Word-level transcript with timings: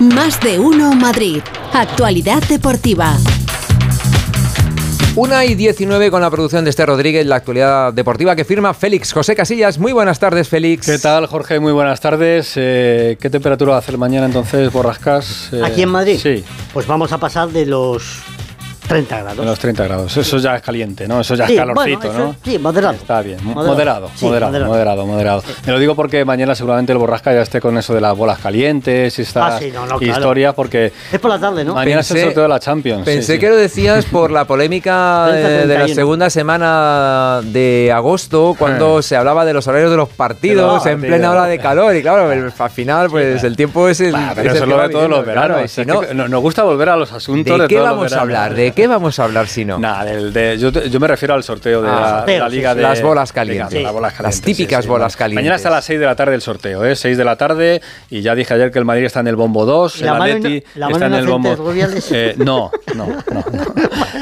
Más 0.00 0.38
de 0.40 0.58
uno 0.58 0.94
Madrid. 0.94 1.40
Actualidad 1.72 2.42
deportiva. 2.48 3.16
Una 5.14 5.46
y 5.46 5.54
19 5.54 6.10
con 6.10 6.20
la 6.20 6.30
producción 6.30 6.64
de 6.64 6.70
este 6.70 6.84
Rodríguez, 6.84 7.24
la 7.24 7.36
actualidad 7.36 7.94
deportiva 7.94 8.36
que 8.36 8.44
firma 8.44 8.74
Félix 8.74 9.14
José 9.14 9.34
Casillas. 9.34 9.78
Muy 9.78 9.92
buenas 9.92 10.18
tardes, 10.18 10.50
Félix. 10.50 10.84
¿Qué 10.84 10.98
tal, 10.98 11.26
Jorge? 11.26 11.60
Muy 11.60 11.72
buenas 11.72 12.00
tardes. 12.00 12.52
Eh, 12.56 13.16
¿Qué 13.18 13.30
temperatura 13.30 13.70
va 13.70 13.76
a 13.76 13.78
hacer 13.78 13.96
mañana 13.96 14.26
entonces, 14.26 14.70
Borrascas? 14.70 15.48
Eh, 15.54 15.62
¿Aquí 15.64 15.80
en 15.80 15.88
Madrid? 15.88 16.20
Sí. 16.22 16.44
Pues 16.74 16.86
vamos 16.86 17.12
a 17.12 17.18
pasar 17.18 17.48
de 17.48 17.64
los 17.64 18.18
30 18.88 19.18
grados. 19.20 19.38
En 19.38 19.44
los 19.46 19.58
30 19.58 19.84
grados. 19.84 20.16
Eso 20.16 20.38
ya 20.38 20.56
es 20.56 20.62
caliente, 20.62 21.06
¿no? 21.08 21.20
Eso 21.20 21.34
ya 21.34 21.44
es 21.46 21.56
calorcito, 21.56 21.98
bueno, 22.08 22.18
¿no? 22.18 22.36
Sí, 22.44 22.58
moderado. 22.58 22.94
Está 22.94 23.22
bien. 23.22 23.38
Moderado. 23.42 23.66
Moderado, 23.74 24.10
Sí, 24.14 24.24
moderado, 24.24 24.52
moderado. 24.52 24.72
moderado, 24.72 25.06
moderado. 25.06 25.42
Me 25.66 25.72
lo 25.72 25.78
digo 25.78 25.94
porque 25.94 26.24
mañana 26.24 26.54
seguramente 26.54 26.92
el 26.92 26.98
Borrasca 26.98 27.32
ya 27.32 27.42
esté 27.42 27.60
con 27.60 27.76
eso 27.78 27.94
de 27.94 28.00
las 28.00 28.16
bolas 28.16 28.38
calientes 28.38 29.18
y 29.18 29.22
estas 29.22 29.54
Ah, 29.54 29.58
sí, 29.58 29.70
no, 29.72 29.86
no, 29.86 29.98
claro. 29.98 30.12
historias, 30.18 30.54
porque 30.54 30.92
Es 31.12 31.20
por 31.20 31.30
la 31.30 31.38
tarde, 31.38 31.64
¿no? 31.64 31.74
mañana 31.74 32.00
es 32.00 32.10
el 32.10 32.16
Pensé- 32.18 32.24
sorteo 32.24 32.42
de 32.44 32.48
la 32.48 32.60
Champions. 32.60 33.04
Pensé 33.04 33.34
sí. 33.34 33.38
que 33.38 33.48
lo 33.48 33.56
decías 33.56 34.04
por 34.06 34.30
la 34.30 34.44
polémica 34.46 35.26
30, 35.30 35.48
eh, 35.48 35.52
de 35.52 35.58
la 35.66 35.74
31. 35.84 35.94
segunda 35.94 36.30
semana 36.30 37.40
de 37.44 37.92
agosto, 37.94 38.54
cuando 38.58 38.98
Eh. 39.00 39.02
se 39.02 39.16
hablaba 39.16 39.44
de 39.44 39.52
los 39.52 39.66
horarios 39.66 39.90
de 39.90 39.96
los 39.96 40.08
partidos 40.08 40.84
en 40.86 40.92
partidos. 41.00 41.06
plena 41.16 41.30
hora 41.30 41.44
de 41.46 41.58
calor. 41.58 41.94
Y 41.96 42.02
claro, 42.02 42.32
el- 42.32 42.52
al 42.58 42.70
final, 42.70 43.08
pues 43.10 43.42
el 43.44 43.56
tiempo 43.56 43.88
es 43.88 44.00
el. 44.00 44.12
Bah, 44.12 44.28
es 44.30 44.34
pero 44.36 44.50
el 44.50 44.56
eso 44.56 44.64
que 44.64 44.70
lo 44.70 44.76
va 44.76 44.88
de 44.88 44.92
todos 44.92 45.08
los 45.10 45.24
veranos. 45.26 45.48
claro, 45.56 45.68
si 45.68 45.80
Es 45.82 46.14
nos 46.14 46.40
gusta 46.42 46.62
volver 46.64 46.88
a 46.90 46.96
los 46.96 47.12
asuntos 47.12 47.56
de, 47.56 47.62
¿De 47.62 47.68
qué 47.68 47.74
todos 47.76 47.88
los 47.88 47.96
vamos 47.98 48.12
a 48.12 48.20
hablar? 48.20 48.54
¿De 48.54 48.72
qué 48.76 48.86
vamos 48.86 49.18
a 49.18 49.24
hablar 49.24 49.48
si 49.48 49.64
no? 49.64 49.78
Nada, 49.78 50.54
yo, 50.54 50.70
yo 50.70 51.00
me 51.00 51.08
refiero 51.08 51.34
al 51.34 51.42
sorteo 51.42 51.82
de, 51.82 51.88
Ah, 51.88 52.00
la, 52.00 52.08
sorteo, 52.18 52.34
de 52.34 52.40
la 52.40 52.50
sí, 52.50 52.56
Liga 52.56 52.70
sí. 52.70 52.76
de 52.76 52.82
Las 52.82 53.02
bolas 53.02 53.32
calientes. 53.32 53.70
Venga, 53.70 53.82
las 53.84 53.92
bolas 53.92 54.12
Las 54.12 54.16
calientes, 54.18 54.42
típicas 54.42 54.86
bolas 54.86 55.16
calientes. 55.16 55.42
Mañana 55.42 55.56
está 55.56 55.68
a 55.68 55.72
las 55.72 55.84
6 55.84 55.98
de 55.98 56.06
la 56.06 56.14
tarde 56.14 56.34
el 56.36 56.42
sorteo, 56.42 56.84
¿eh? 56.84 56.94
6 56.94 57.18
de 57.18 57.24
la 57.24 57.36
tarde 57.36 57.82
y 58.10 58.20
ya 58.20 58.34
dije 58.36 58.54
ayer 58.54 58.70
que 58.70 58.78
el 58.78 58.84
Madrid 58.84 59.04
está 59.06 59.20
en 59.20 59.26
el 59.26 59.36
bombo 59.36 59.64
2, 59.66 59.96
¿Y 59.96 60.00
el 60.00 60.06
la 60.06 60.12
mano 60.14 60.24
Atleti 60.34 60.66
la 60.76 60.86
mano 60.86 60.96
está 60.96 61.06
en 61.06 61.14
el 61.14 61.26
bombo? 61.26 61.56
Eh, 62.12 62.34
no, 62.38 62.70
no, 62.94 63.06
no, 63.06 63.44
no. 63.50 63.64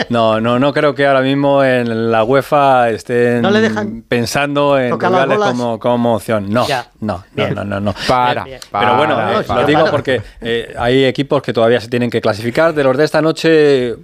No, 0.08 0.40
no, 0.40 0.58
no 0.58 0.72
creo 0.72 0.94
que 0.94 1.06
ahora 1.06 1.20
mismo 1.20 1.62
en 1.64 2.10
la 2.12 2.24
UEFA 2.24 2.90
estén 2.90 3.42
¿No 3.42 3.50
le 3.50 3.60
dejan 3.60 4.02
pensando 4.06 4.78
en 4.78 4.90
las 4.90 5.00
Rubiales 5.00 5.38
como, 5.38 5.78
como 5.78 6.14
opción. 6.16 6.50
No, 6.50 6.66
no, 7.00 7.24
no, 7.34 7.48
no, 7.50 7.64
no, 7.64 7.80
no. 7.80 7.94
Para, 8.06 8.44
Eh, 8.46 8.60
para, 8.70 8.86
Pero 8.86 8.96
bueno, 8.98 9.40
eh, 9.40 9.44
para. 9.46 9.60
lo 9.62 9.66
digo 9.66 9.80
para. 9.80 9.90
porque 9.90 10.22
eh, 10.40 10.74
hay 10.78 11.04
equipos 11.04 11.42
que 11.42 11.52
todavía 11.52 11.80
se 11.80 11.88
tienen 11.88 12.10
que 12.10 12.20
clasificar. 12.20 12.74
De 12.74 12.84
los 12.84 12.96
de 12.96 13.04
esta 13.04 13.20
noche, 13.22 13.94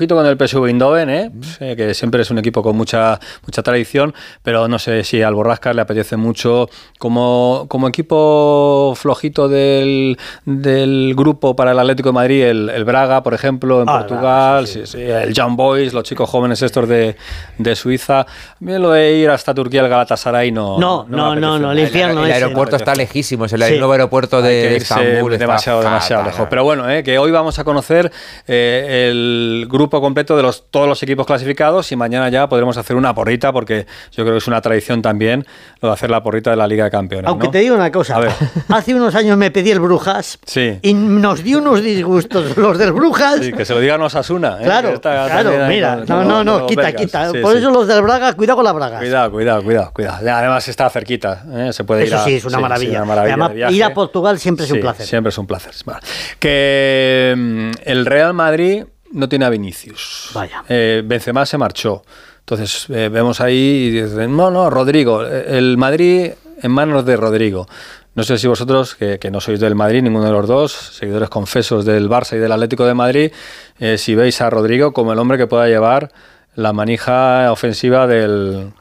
ojito 0.00 0.14
con 0.16 0.24
el 0.26 0.36
PSV 0.38 0.64
Eindhoven, 0.66 1.10
¿eh? 1.10 1.30
Pues, 1.36 1.58
eh, 1.60 1.76
que 1.76 1.92
siempre 1.92 2.22
es 2.22 2.30
un 2.30 2.38
equipo 2.38 2.62
con 2.62 2.74
mucha 2.76 3.20
mucha 3.46 3.62
tradición, 3.62 4.14
pero 4.42 4.66
no 4.66 4.78
sé 4.78 5.04
si 5.04 5.20
al 5.22 5.34
Borrasca 5.34 5.74
le 5.74 5.82
apetece 5.82 6.16
mucho 6.16 6.68
como, 6.98 7.66
como 7.68 7.86
equipo 7.88 8.94
flojito 8.96 9.48
del, 9.48 10.16
del 10.46 11.14
grupo 11.14 11.54
para 11.54 11.72
el 11.72 11.78
Atlético 11.78 12.08
de 12.08 12.12
Madrid, 12.14 12.42
el, 12.44 12.70
el 12.70 12.84
Braga, 12.84 13.22
por 13.22 13.34
ejemplo, 13.34 13.82
en 13.82 13.88
Ah, 13.90 13.98
el 14.00 14.06
Portugal, 14.06 14.66
sí, 14.66 14.80
sí, 14.86 14.92
sí, 14.92 15.02
el 15.02 15.34
Young 15.34 15.56
Boys, 15.56 15.92
los 15.92 16.04
chicos 16.04 16.30
jóvenes 16.30 16.62
estos 16.62 16.88
de, 16.88 17.16
de 17.58 17.76
Suiza. 17.76 18.24
Mí 18.60 18.72
lo 18.78 18.90
de 18.92 19.12
ir 19.16 19.28
hasta 19.30 19.52
Turquía, 19.52 19.82
el 19.82 19.88
Galatasaray, 19.88 20.50
no. 20.52 20.78
No, 20.78 21.04
no, 21.08 21.34
apetece. 21.34 21.40
no, 21.40 21.58
no, 21.58 21.72
el 21.72 21.80
infierno 21.80 22.24
el 22.24 22.30
ese. 22.30 22.42
aeropuerto 22.44 22.76
no. 22.76 22.78
está 22.78 22.94
lejísimo, 22.94 23.44
es 23.44 23.52
el 23.52 23.62
Sí. 23.62 23.76
nuevo 23.78 23.92
aeropuerto 23.92 24.40
de 24.40 24.76
Estambul. 24.76 25.32
está 25.34 25.44
demasiado, 25.44 25.80
demasiado 25.82 26.22
fatal. 26.22 26.32
lejos. 26.34 26.46
Pero 26.48 26.64
bueno, 26.64 26.88
eh, 26.88 27.02
que 27.02 27.18
hoy 27.18 27.30
vamos 27.30 27.58
a 27.58 27.64
conocer 27.64 28.10
eh, 28.46 29.08
el 29.10 29.66
grupo 29.68 29.89
completo 29.98 30.36
de 30.36 30.42
los, 30.42 30.70
todos 30.70 30.86
los 30.86 31.02
equipos 31.02 31.26
clasificados 31.26 31.90
y 31.90 31.96
mañana 31.96 32.28
ya 32.28 32.48
podremos 32.48 32.76
hacer 32.76 32.96
una 32.96 33.14
porrita 33.14 33.52
porque 33.52 33.86
yo 34.12 34.24
creo 34.24 34.32
que 34.34 34.38
es 34.38 34.46
una 34.46 34.60
tradición 34.60 35.02
también 35.02 35.46
lo 35.80 35.88
de 35.88 35.94
hacer 35.94 36.10
la 36.10 36.22
porrita 36.22 36.50
de 36.50 36.56
la 36.56 36.66
Liga 36.66 36.84
de 36.84 36.90
Campeones. 36.90 37.28
Aunque 37.28 37.46
¿no? 37.46 37.50
te 37.50 37.58
digo 37.58 37.74
una 37.74 37.90
cosa, 37.90 38.16
A 38.16 38.20
ver. 38.20 38.32
hace 38.68 38.94
unos 38.94 39.14
años 39.14 39.36
me 39.36 39.50
pedí 39.50 39.70
el 39.70 39.80
Brujas 39.80 40.38
Sí. 40.44 40.78
y 40.82 40.94
nos 40.94 41.42
dio 41.42 41.58
unos 41.58 41.82
disgustos 41.82 42.56
los 42.56 42.78
del 42.78 42.92
Brujas. 42.92 43.40
Sí, 43.40 43.52
que 43.52 43.64
se 43.64 43.74
lo 43.74 43.80
digan 43.80 44.00
Osasuna. 44.02 44.58
¿eh? 44.60 44.64
Claro, 44.64 44.90
está 44.90 45.26
claro, 45.26 45.52
mira, 45.68 45.96
con- 45.96 46.06
no, 46.06 46.24
no, 46.24 46.44
no, 46.44 46.66
quita, 46.66 46.92
quita. 46.92 47.30
Sí, 47.30 47.38
Por 47.38 47.56
eso 47.56 47.70
los 47.70 47.86
del 47.88 48.02
Braga, 48.02 48.34
cuidado 48.34 48.56
con 48.56 48.64
las 48.64 48.74
Bragas. 48.74 48.98
Cuidado, 49.00 49.30
cuidado, 49.30 49.62
cuidado, 49.62 49.90
cuidado. 49.94 50.16
Además 50.30 50.68
está 50.68 50.90
cerquita, 50.90 51.44
¿eh? 51.54 51.72
se 51.72 51.84
puede 51.84 52.02
ir 52.02 52.08
Eso 52.08 52.16
a- 52.18 52.24
sí, 52.24 52.34
es 52.34 52.44
una 52.44 52.58
maravilla. 52.60 52.98
una 52.98 53.06
maravilla 53.06 53.32
Además, 53.34 53.48
de 53.50 53.54
viaje. 53.56 53.74
ir 53.74 53.84
a 53.84 53.94
Portugal 53.94 54.38
siempre 54.38 54.66
es 54.66 54.70
un 54.72 54.80
placer. 54.80 55.06
Siempre 55.06 55.30
es 55.30 55.38
un 55.38 55.46
placer. 55.46 55.72
Vale. 55.86 56.00
Que 56.38 57.34
mm, 57.36 57.70
el 57.84 58.06
Real 58.06 58.34
Madrid 58.34 58.84
no 59.12 59.28
tiene 59.28 59.44
a 59.44 59.50
Vinicius. 59.50 60.30
Vaya. 60.34 60.62
Eh, 60.68 61.02
Benzema 61.04 61.44
se 61.46 61.58
marchó. 61.58 62.02
Entonces 62.40 62.86
eh, 62.90 63.08
vemos 63.10 63.40
ahí 63.40 63.54
y 63.56 63.90
dicen, 64.02 64.36
no, 64.36 64.50
no, 64.50 64.70
Rodrigo, 64.70 65.24
el 65.24 65.76
Madrid 65.76 66.32
en 66.62 66.70
manos 66.72 67.04
de 67.04 67.16
Rodrigo. 67.16 67.66
No 68.14 68.24
sé 68.24 68.38
si 68.38 68.48
vosotros, 68.48 68.96
que, 68.96 69.18
que 69.20 69.30
no 69.30 69.40
sois 69.40 69.60
del 69.60 69.76
Madrid, 69.76 70.02
ninguno 70.02 70.24
de 70.24 70.32
los 70.32 70.48
dos, 70.48 70.72
seguidores 70.72 71.28
confesos 71.28 71.84
del 71.84 72.08
Barça 72.08 72.34
y 72.36 72.38
del 72.40 72.50
Atlético 72.50 72.84
de 72.84 72.94
Madrid, 72.94 73.30
eh, 73.78 73.98
si 73.98 74.16
veis 74.16 74.40
a 74.40 74.50
Rodrigo 74.50 74.92
como 74.92 75.12
el 75.12 75.18
hombre 75.20 75.38
que 75.38 75.46
pueda 75.46 75.68
llevar 75.68 76.10
la 76.56 76.72
manija 76.72 77.52
ofensiva 77.52 78.08
del, 78.08 78.72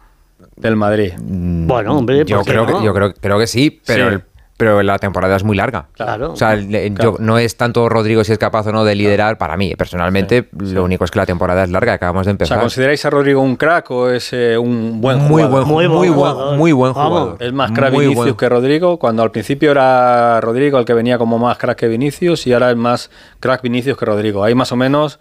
del 0.56 0.76
Madrid. 0.76 1.14
Bueno, 1.20 1.96
hombre, 1.96 2.26
Yo 2.26 2.38
¿por 2.38 2.46
qué 2.46 2.52
creo, 2.54 2.66
no? 2.66 2.80
que, 2.80 2.86
yo 2.86 2.94
creo, 2.94 3.14
creo 3.14 3.38
que 3.40 3.46
sí, 3.48 3.80
pero, 3.86 4.10
Sí. 4.10 4.16
el- 4.16 4.24
pero 4.60 4.84
la 4.84 5.00
temporada 5.00 5.38
es 5.38 5.46
muy 5.46 5.56
larga. 5.56 5.86
Claro. 5.94 6.34
O 6.34 6.36
sea, 6.36 6.52
el- 6.54 6.76
el- 6.76 6.94
Claro. 6.94 7.14
yo- 7.18 7.24
no 7.24 7.38
es 7.40 7.56
tanto 7.56 7.88
Rodrigo 7.88 8.26
si 8.26 8.34
es 8.34 8.38
capaz 8.38 8.68
o 8.68 8.74
no 8.74 8.84
de 8.84 8.94
liderar. 8.94 9.38
Para 9.38 9.56
mí, 9.56 9.74
personalmente, 9.78 10.50
lo 10.52 10.84
único 10.84 11.06
es 11.06 11.12
que 11.12 11.18
la 11.20 11.26
temporada 11.26 11.64
es 11.64 11.70
larga. 11.70 11.94
Acabamos 11.94 12.26
de 12.26 12.32
O 12.32 12.32
sea, 12.32 12.32
empezar. 12.34 12.60
¿consideráis 12.60 13.06
a 13.06 13.10
Rodrigo 13.10 13.40
un 13.42 13.56
crack 13.56 13.90
o 13.92 14.10
es 14.10 14.34
eh, 14.34 14.58
un 14.58 15.00
buen 15.00 15.18
muy 15.20 15.44
jugador? 15.44 15.66
buen, 15.66 15.68
Muy 15.68 15.88
muy, 15.88 16.10
buen 16.10 16.14
jugador. 16.34 16.58
muy 16.58 16.72
buen 16.74 16.92
jugador. 16.94 17.38
Es 17.40 17.54
más 17.54 17.72
crack 17.72 17.94
Muy 17.94 18.04
Vinicius 18.08 18.26
buen- 18.26 18.36
que 18.36 18.50
Rodrigo, 18.50 19.00
cuando 19.00 19.24
al 19.24 19.32
principio 19.32 19.72
era 19.72 20.42
Rodrigo 20.42 20.78
el 20.78 20.84
que 20.84 20.94
venía 20.94 21.18
como 21.18 21.38
más 21.40 21.58
crack 21.58 21.78
que 21.78 21.88
Vinicius 21.88 22.46
y 22.46 22.52
ahora 22.52 22.70
es 22.72 22.76
más 22.76 23.10
crack 23.40 23.62
Vinicius 23.62 23.98
que 23.98 24.06
Rodrigo. 24.06 24.44
Ahí 24.44 24.56
más 24.56 24.74
o 24.74 24.76
menos... 24.76 25.20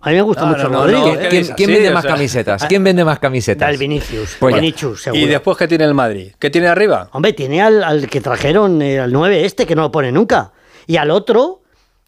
A 0.00 0.10
mí 0.10 0.14
me 0.16 0.22
gusta 0.22 0.42
No, 0.42 0.48
mucho 0.48 0.64
no, 0.64 0.68
no, 0.70 0.78
Rodrigo. 0.84 1.00
no, 1.00 1.12
¿eh? 1.14 1.18
¿qué 1.22 1.28
¿Quién, 1.28 1.40
dices? 1.42 1.54
quién 1.56 1.68
Sí, 1.70 1.74
vende 1.74 1.90
más 1.90 2.02
sea- 2.02 2.12
camisetas? 2.14 2.64
¿Quién 2.66 2.84
vende 2.84 3.04
más 3.04 3.18
camisetas? 3.18 3.68
Del 3.68 3.78
Vinicius. 3.78 4.36
Pues. 4.38 4.54
Vinicius, 4.54 5.02
seguro. 5.02 5.20
¿Y 5.22 5.26
después 5.26 5.56
qué 5.56 5.66
tiene 5.66 5.84
el 5.84 5.94
Madrid? 5.94 6.32
¿Qué 6.38 6.50
tiene 6.50 6.68
arriba? 6.68 7.08
Hombre, 7.12 7.32
tiene 7.32 7.60
al, 7.62 7.82
al 7.82 8.08
que 8.08 8.20
trajeron, 8.20 8.80
eh, 8.80 9.00
al 9.00 9.12
9 9.12 9.44
este, 9.44 9.66
que 9.66 9.74
no 9.74 9.82
lo 9.82 9.90
pone 9.90 10.12
nunca. 10.12 10.52
Y 10.86 10.96
al 10.98 11.10
otro, 11.10 11.62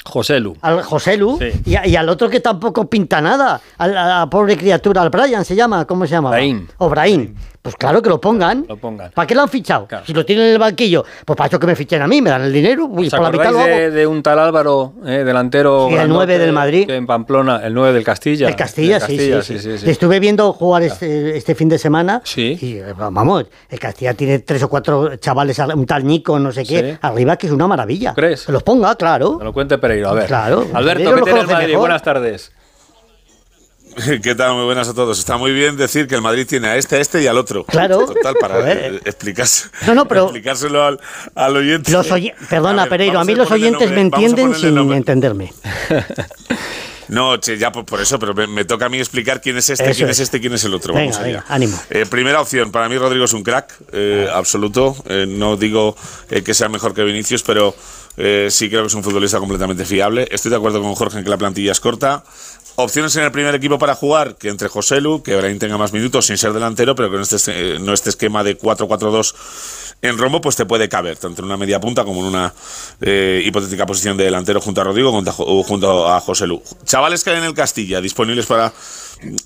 José 0.04 0.40
Lu. 0.40 0.56
al 0.62 0.82
José 0.82 1.16
Lu, 1.16 1.38
Sí. 1.38 1.60
y, 1.66 1.96
al 1.96 2.08
otro 2.08 2.28
que 2.30 2.40
tampoco 2.40 2.88
pinta 2.88 3.20
nada. 3.20 3.60
A 3.78 3.86
la 3.88 4.28
pobre 4.30 4.56
criatura, 4.56 5.02
al 5.02 5.10
Brian 5.10 5.44
se 5.44 5.54
llama, 5.54 5.84
¿cómo 5.86 6.06
se 6.06 6.12
llama? 6.12 6.30
Brahim. 6.30 6.66
O 6.78 6.88
Brahim. 6.88 7.34
Pues 7.62 7.76
claro 7.76 8.00
que 8.00 8.08
lo 8.08 8.18
pongan. 8.18 8.64
Lo 8.66 8.78
pongan. 8.78 9.10
¿Para 9.10 9.26
qué 9.26 9.34
lo 9.34 9.42
han 9.42 9.48
fichado? 9.50 9.86
Claro. 9.86 10.06
Si 10.06 10.14
lo 10.14 10.24
tienen 10.24 10.46
en 10.46 10.52
el 10.52 10.58
banquillo, 10.58 11.04
pues 11.26 11.36
para 11.36 11.46
eso 11.48 11.58
que 11.60 11.66
me 11.66 11.76
fichen 11.76 12.00
a 12.00 12.06
mí, 12.08 12.22
me 12.22 12.30
dan 12.30 12.40
el 12.40 12.52
dinero, 12.54 12.86
uy, 12.86 13.08
¿Os 13.08 13.10
por 13.10 13.20
la 13.20 13.30
mitad 13.30 13.48
acordáis 13.48 13.68
lo 13.68 13.74
hago. 13.74 13.82
de, 13.82 13.90
de 13.90 14.06
un 14.06 14.22
tal 14.22 14.38
Álvaro, 14.38 14.94
eh, 15.04 15.24
delantero 15.26 15.84
Sí, 15.88 15.92
el 15.92 15.98
grandote, 15.98 16.24
9 16.26 16.38
del 16.38 16.52
Madrid. 16.54 16.88
en 16.90 17.06
Pamplona, 17.06 17.60
el 17.62 17.74
9 17.74 17.92
del 17.92 18.02
Castilla? 18.02 18.48
El 18.48 18.56
Castilla, 18.56 18.98
Del 18.98 19.08
sí, 19.08 19.16
Castilla, 19.30 19.42
sí, 19.42 19.76
sí, 19.78 19.84
Le 19.84 19.92
estuve 19.92 20.18
viendo 20.20 20.50
jugar 20.54 20.84
este, 20.84 21.36
este 21.36 21.54
fin 21.54 21.68
de 21.68 21.76
semana. 21.76 22.22
Sí. 22.24 22.56
Y 22.62 22.76
eh, 22.78 22.94
vamos, 22.96 23.44
el 23.68 23.78
Castilla 23.78 24.14
tiene 24.14 24.38
tres 24.38 24.62
o 24.62 24.70
cuatro 24.70 25.16
chavales, 25.16 25.58
un 25.58 25.84
tal 25.84 26.06
Nico, 26.06 26.38
no 26.38 26.52
sé 26.52 26.64
qué, 26.64 26.96
arriba, 27.02 27.36
que 27.36 27.46
es 27.46 27.52
una 27.52 27.66
maravilla. 27.66 28.12
¿Tú 28.14 28.22
crees? 28.22 28.46
Que 28.46 28.52
los 28.52 28.62
ponga, 28.62 28.94
claro. 28.94 29.36
Me 29.38 29.44
lo 29.44 29.52
cuente 29.52 29.76
Pereiro, 29.90 30.08
a 30.10 30.14
ver. 30.14 30.26
Claro. 30.28 30.68
Alberto, 30.72 31.14
¿qué 31.16 31.22
tiene 31.22 31.40
el 31.40 31.46
Madrid? 31.48 31.66
mejor. 31.66 31.80
Buenas 31.80 32.02
tardes. 32.02 32.52
¿Qué 34.22 34.34
tal? 34.36 34.54
Muy 34.54 34.64
buenas 34.64 34.88
a 34.88 34.94
todos. 34.94 35.18
Está 35.18 35.36
muy 35.36 35.50
bien 35.52 35.76
decir 35.76 36.06
que 36.06 36.14
el 36.14 36.22
Madrid 36.22 36.46
tiene 36.48 36.68
a 36.68 36.76
este, 36.76 36.94
a 36.96 37.00
este 37.00 37.20
y 37.22 37.26
al 37.26 37.36
otro. 37.36 37.64
Claro. 37.64 38.06
Total, 38.06 38.36
para 38.40 38.70
eh, 38.72 39.00
explicarse, 39.04 39.68
No, 39.88 39.96
no, 39.96 40.06
pero- 40.06 40.22
explicárselo 40.26 40.84
al, 40.84 41.00
al 41.34 41.56
oyente. 41.56 41.90
Los 41.90 42.08
oye- 42.12 42.34
Perdona, 42.48 42.82
A 42.82 42.84
ver, 42.84 42.90
Pereiro, 42.90 43.18
a 43.18 43.24
mí 43.24 43.34
los 43.34 43.50
oyentes 43.50 43.88
nombre- 43.90 43.96
me 43.96 44.00
entienden 44.02 44.54
sin 44.54 44.74
nombre. 44.76 44.96
entenderme. 44.96 45.52
No, 47.08 47.38
che, 47.38 47.58
ya 47.58 47.72
por, 47.72 47.84
por 47.84 48.00
eso, 48.00 48.20
pero 48.20 48.34
me, 48.34 48.46
me 48.46 48.64
toca 48.64 48.86
a 48.86 48.88
mí 48.88 48.96
explicar 49.00 49.40
quién 49.40 49.56
es 49.56 49.68
este, 49.68 49.82
Eso 49.90 49.96
quién 49.96 50.10
es. 50.10 50.18
es 50.18 50.22
este, 50.22 50.40
quién 50.40 50.52
es 50.52 50.62
el 50.62 50.72
otro. 50.74 50.94
Venga, 50.94 51.06
Vamos 51.10 51.16
allá. 51.18 51.26
venga, 51.40 51.44
ánimo. 51.48 51.76
Eh, 51.90 52.06
primera 52.08 52.40
opción, 52.40 52.70
para 52.70 52.88
mí 52.88 52.96
Rodrigo 52.98 53.24
es 53.24 53.32
un 53.32 53.42
crack, 53.42 53.74
eh, 53.92 54.28
absoluto. 54.32 54.94
Eh, 55.08 55.26
no 55.28 55.56
digo 55.56 55.96
eh, 56.30 56.42
que 56.44 56.54
sea 56.54 56.68
mejor 56.68 56.94
que 56.94 57.02
Vinicius, 57.02 57.42
pero 57.42 57.74
eh, 58.16 58.48
sí 58.50 58.68
creo 58.68 58.82
que 58.82 58.88
es 58.88 58.94
un 58.94 59.02
futbolista 59.02 59.38
completamente 59.38 59.84
fiable. 59.84 60.28
Estoy 60.30 60.50
de 60.50 60.56
acuerdo 60.56 60.82
con 60.82 60.94
Jorge 60.94 61.18
en 61.18 61.24
que 61.24 61.30
la 61.30 61.38
plantilla 61.38 61.72
es 61.72 61.80
corta. 61.80 62.24
Opciones 62.76 63.14
en 63.16 63.24
el 63.24 63.32
primer 63.32 63.54
equipo 63.54 63.78
para 63.78 63.94
jugar, 63.94 64.36
que 64.36 64.48
entre 64.48 64.68
José 64.68 65.00
Lu, 65.00 65.22
que 65.22 65.36
Brahim 65.36 65.58
tenga 65.58 65.76
más 65.76 65.92
minutos 65.92 66.26
sin 66.26 66.38
ser 66.38 66.52
delantero, 66.52 66.94
pero 66.94 67.10
con 67.10 67.20
este, 67.20 67.36
eh, 67.48 67.78
no 67.78 67.92
este 67.92 68.10
esquema 68.10 68.42
de 68.42 68.58
4-4-2 68.58 69.34
en 70.02 70.16
rombo, 70.16 70.40
pues 70.40 70.56
te 70.56 70.64
puede 70.64 70.88
caber, 70.88 71.18
tanto 71.18 71.42
en 71.42 71.46
una 71.46 71.58
media 71.58 71.78
punta 71.78 72.04
como 72.04 72.20
en 72.20 72.26
una 72.28 72.54
eh, 73.02 73.42
hipotética 73.44 73.84
posición 73.84 74.16
de 74.16 74.24
delantero 74.24 74.60
junto 74.60 74.80
a 74.80 74.84
Rodrigo 74.84 75.12
junto 75.62 76.08
a, 76.08 76.20
José 76.20 76.46
Lu. 76.46 76.62
Chavales 76.84 77.22
que 77.22 77.30
hay 77.30 77.38
en 77.38 77.44
el 77.44 77.54
Castilla, 77.54 78.00
disponibles 78.00 78.46
para, 78.46 78.72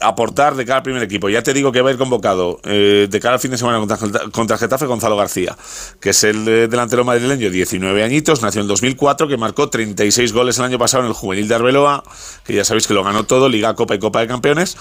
aportar 0.01 0.55
de 0.55 0.65
cara 0.65 0.79
al 0.79 0.83
primer 0.83 1.03
equipo. 1.03 1.29
Ya 1.29 1.43
te 1.43 1.53
digo 1.53 1.73
que 1.73 1.81
va 1.81 1.91
a 1.91 1.93
ir 1.93 1.99
convocado 1.99 2.61
eh, 2.65 3.09
de 3.11 3.21
cara 3.21 3.35
al 3.35 3.41
fin 3.41 3.51
de 3.51 3.59
semana 3.59 3.85
contra, 4.33 4.59
Getafe 4.59 4.87
Gonzalo 4.87 5.17
García, 5.17 5.57
que 6.01 6.11
es 6.11 6.25
el 6.25 6.47
eh, 6.49 6.69
delantero 6.69 7.05
madrileño, 7.05 7.51
19 7.51 8.03
añitos, 8.03 8.43
nació 8.43 8.61
en 8.61 8.69
2004, 8.69 9.29
que 9.29 9.37
marcó 9.37 9.69
36 9.69 10.33
goles 10.33 10.59
el 10.59 10.65
año 10.65 10.79
pasado 10.79 11.03
en 11.05 11.09
el 11.09 11.15
juvenil 11.15 11.49
de 11.49 11.55
Arbeloa, 11.55 12.05
que 12.45 12.55
ya 12.55 12.65
sabéis 12.65 12.87
que 12.87 12.95
lo 12.95 13.05
ganó 13.05 13.25
todo, 13.25 13.49
Liga, 13.49 13.75
Copa 13.75 13.95
y 13.95 13.99
Copa 13.99 14.21
de 14.21 14.29
Campeones 14.29 14.77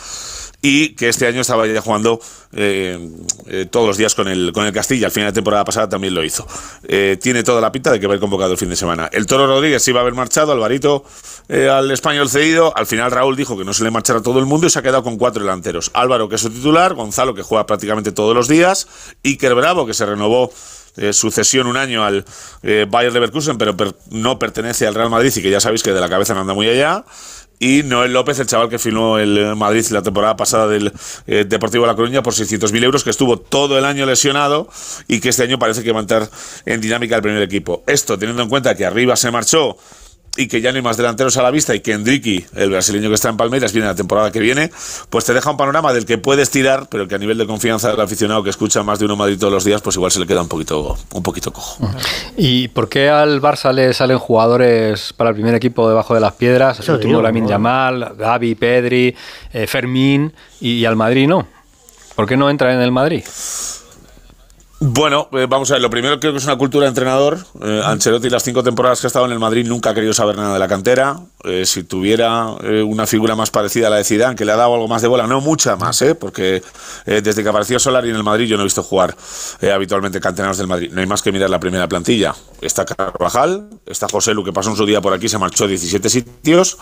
y 0.65 0.95
que 0.95 1.09
este 1.09 1.27
año 1.27 1.41
estaba 1.41 1.67
ya 1.67 1.81
jugando 1.81 2.21
eh, 2.53 3.67
todos 3.69 3.85
los 3.85 3.97
días 3.97 4.15
con 4.15 4.29
el, 4.29 4.53
con 4.53 4.65
el 4.65 4.71
Castilla. 4.71 5.07
Al 5.07 5.11
final 5.11 5.29
de 5.29 5.33
temporada 5.33 5.65
pasada 5.65 5.89
también 5.89 6.13
lo 6.13 6.23
hizo. 6.23 6.47
Eh, 6.87 7.17
tiene 7.21 7.43
toda 7.43 7.59
la 7.59 7.69
pinta 7.69 7.91
de 7.91 7.99
que 7.99 8.07
va 8.07 8.13
a 8.13 8.15
ir 8.15 8.21
convocado 8.21 8.53
el 8.53 8.57
fin 8.57 8.69
de 8.69 8.77
semana. 8.77 9.09
El 9.11 9.25
Toro 9.25 9.45
Rodríguez 9.45 9.85
iba 9.89 9.99
a 9.99 10.03
haber 10.03 10.13
marchado, 10.13 10.53
Alvarito 10.53 11.03
al 11.49 11.91
español 11.91 12.29
cedido. 12.29 12.71
Al 12.77 12.85
final 12.85 13.11
Raúl 13.11 13.35
dijo 13.35 13.57
que 13.57 13.65
no 13.65 13.73
se 13.73 13.83
le 13.83 13.91
marchara 13.91 14.19
a 14.19 14.23
todo 14.23 14.39
el 14.39 14.45
mundo 14.45 14.65
y 14.65 14.69
se 14.69 14.79
ha 14.79 14.82
quedado 14.83 15.03
con 15.03 15.18
cuatro 15.18 15.41
delanteros. 15.41 15.89
Álvaro, 15.94 16.30
que 16.30 16.35
es 16.35 16.41
su 16.41 16.51
titular, 16.51 16.94
Gonzalo, 16.94 17.33
que 17.33 17.41
juega 17.41 17.65
prácticamente 17.65 18.12
todos 18.12 18.35
los 18.35 18.47
días, 18.47 18.88
Iker 19.24 19.56
Bravo, 19.56 19.85
que 19.85 19.94
se 19.94 20.06
renovó 20.06 20.51
su 21.12 21.31
cesión 21.31 21.65
un 21.65 21.75
año 21.75 22.03
al 22.03 22.24
eh, 22.62 22.85
Bayer 22.88 23.12
Leverkusen, 23.12 23.57
pero 23.57 23.75
no 24.12 24.38
pertenece 24.38 24.85
al 24.85 24.94
Real 24.94 25.09
Madrid 25.09 25.33
y 25.35 25.41
que 25.41 25.50
ya 25.50 25.59
sabéis 25.59 25.81
que 25.81 25.91
de 25.91 26.00
la 26.00 26.07
cabeza 26.07 26.35
no 26.35 26.41
anda 26.41 26.53
muy 26.53 26.69
allá 26.69 27.03
y 27.63 27.83
Noel 27.83 28.12
López, 28.12 28.39
el 28.39 28.45
chaval 28.45 28.68
que 28.68 28.77
firmó 28.77 29.18
el 29.18 29.56
Madrid 29.56 29.85
la 29.91 30.01
temporada 30.01 30.35
pasada 30.35 30.68
del 30.68 30.91
eh, 31.27 31.45
Deportivo 31.47 31.86
de 31.86 31.91
La 31.91 31.95
Coruña 31.95 32.21
por 32.21 32.33
600.000 32.33 32.83
euros, 32.83 33.06
que 33.06 33.09
estuvo 33.09 33.38
todo 33.38 33.77
el 33.77 33.86
año 33.86 34.06
lesionado 34.06 34.68
y 35.07 35.21
que 35.21 35.29
este 35.29 35.44
año 35.44 35.57
parece 35.57 35.81
que 35.81 35.94
va 35.94 36.00
a 36.00 36.01
entrar 36.01 36.29
en 36.65 36.81
dinámica 36.81 37.15
el 37.15 37.21
primer 37.21 37.41
equipo. 37.41 37.83
Esto 37.88 38.19
teniendo 38.19 38.44
en 38.44 38.50
cuenta 38.50 38.75
que 38.75 38.86
arriba 38.86 39.15
se 39.15 39.31
marchó 39.31 39.77
y 40.35 40.47
que 40.47 40.62
ya 40.62 40.71
no 40.71 40.77
hay 40.77 40.81
más 40.81 40.97
delanteros 40.97 41.38
a 41.38 41.44
la 41.44 41.51
vista 41.51 41.75
y 41.75 41.81
que 41.81 41.91
Enrique, 41.91 42.45
el 42.56 42.71
brasileño 42.71 43.09
que 43.09 43.15
está 43.15 43.30
en 43.30 43.38
Palmeiras, 43.38 43.71
viene 43.71 43.88
la 43.88 43.95
temporada 43.95 44.31
que 44.31 44.39
viene, 44.39 44.71
pues 45.09 45.25
te 45.25 45.33
deja 45.33 45.51
un 45.51 45.57
panorama 45.57 45.94
del 45.94 46.06
que 46.06 46.18
puedes 46.18 46.50
tirar, 46.50 46.88
pero 46.89 47.07
que 47.07 47.15
a 47.15 47.18
nivel 47.18 47.38
de 47.38 47.45
confianza 47.45 47.91
del 47.91 48.00
aficionado 48.00 48.44
que 48.44 48.50
escucha 48.50 48.81
más 48.83 49.00
de 49.00 49.06
uno 49.06 49.15
Madrid 49.15 49.38
todos 49.38 49.53
los 49.53 49.63
días, 49.63 49.81
pues 49.81 49.95
igual 49.95 50.12
se 50.12 50.19
le 50.19 50.25
queda 50.25 50.41
un 50.41 50.47
poquito, 50.47 50.97
un 51.13 51.24
poquito 51.24 51.53
cojo. 51.53 51.88
¿Y 52.35 52.68
por 52.69 52.89
qué 52.89 53.09
al 53.09 53.41
Barça 53.41 53.71
le 53.71 53.94
salen 53.94 54.18
jugadores 54.18 55.13
para 55.13 55.30
el 55.30 55.35
primer 55.35 55.53
equipo 55.53 55.88
debajo 55.88 56.15
de 56.15 56.21
las 56.21 56.33
piedras? 56.33 56.79
El 56.88 56.95
último 56.95 57.21
Lamin 57.21 57.47
Yamal, 57.47 58.15
Gaby, 58.18 58.56
Pedri, 58.56 59.15
eh, 59.51 59.68
Fermín 59.68 60.33
y 60.59 60.86
al 60.86 60.95
Madrid 60.95 61.27
no. 61.27 61.47
¿Por 62.15 62.27
qué 62.27 62.38
no 62.38 62.50
entra 62.50 62.74
en 62.74 62.81
el 62.81 62.91
Madrid? 62.91 63.24
Bueno, 64.85 65.30
eh, 65.31 65.47
vamos 65.50 65.71
a 65.71 65.75
ver, 65.75 65.81
lo 65.81 65.89
primero 65.89 66.19
creo 66.19 66.33
que 66.33 66.39
es 66.39 66.44
una 66.44 66.57
cultura 66.57 66.83
de 66.83 66.89
entrenador. 66.89 67.38
Eh, 67.63 67.81
Ancelotti 67.85 68.30
las 68.30 68.44
cinco 68.44 68.63
temporadas 68.63 69.00
que 69.00 69.07
ha 69.07 69.09
estado 69.09 69.25
en 69.25 69.31
el 69.31 69.39
Madrid 69.39 69.65
nunca 69.65 69.91
ha 69.91 69.94
querido 69.94 70.12
saber 70.13 70.35
nada 70.35 70.51
de 70.51 70.59
la 70.59 70.68
cantera. 70.68 71.21
Eh, 71.45 71.65
si 71.65 71.83
tuviera 71.83 72.47
una 72.85 73.07
figura 73.07 73.33
más 73.33 73.50
parecida 73.50 73.88
a 73.88 73.89
la 73.89 73.95
de 73.95 74.03
Zidane, 74.03 74.35
que 74.35 74.44
le 74.44 74.51
ha 74.51 74.57
dado 74.57 74.74
algo 74.74 74.89
más 74.89 75.01
de 75.01 75.07
bola, 75.07 75.25
no 75.25 75.39
mucha 75.39 75.77
más, 75.77 76.01
¿eh? 76.01 76.15
porque 76.15 76.62
desde 77.06 77.44
que 77.44 77.50
apareció 77.50 77.80
Solari 77.80 78.09
en 78.09 78.18
el 78.18 78.24
Madrid 78.24 78.45
yo 78.45 78.57
no 78.57 78.63
he 78.63 78.65
visto 78.65 78.83
jugar 78.83 79.15
habitualmente 79.74 80.19
canteranos 80.19 80.57
del 80.57 80.68
Madrid. 80.68 80.91
No 80.91 81.00
hay 81.00 81.07
más 81.07 81.21
que 81.21 81.31
mirar 81.31 81.50
la 81.50 81.62
primera 81.62 81.88
plantilla. 81.88 82.36
Está 82.59 82.83
Carvajal, 82.86 83.69
está 83.86 84.07
José 84.09 84.33
Lu, 84.33 84.44
que 84.44 84.51
pasó 84.51 84.69
un 84.69 84.75
su 84.75 84.86
día 84.86 85.00
por 85.00 85.13
aquí, 85.13 85.29
se 85.29 85.38
marchó 85.38 85.65
17 85.65 86.09
sitios. 86.09 86.77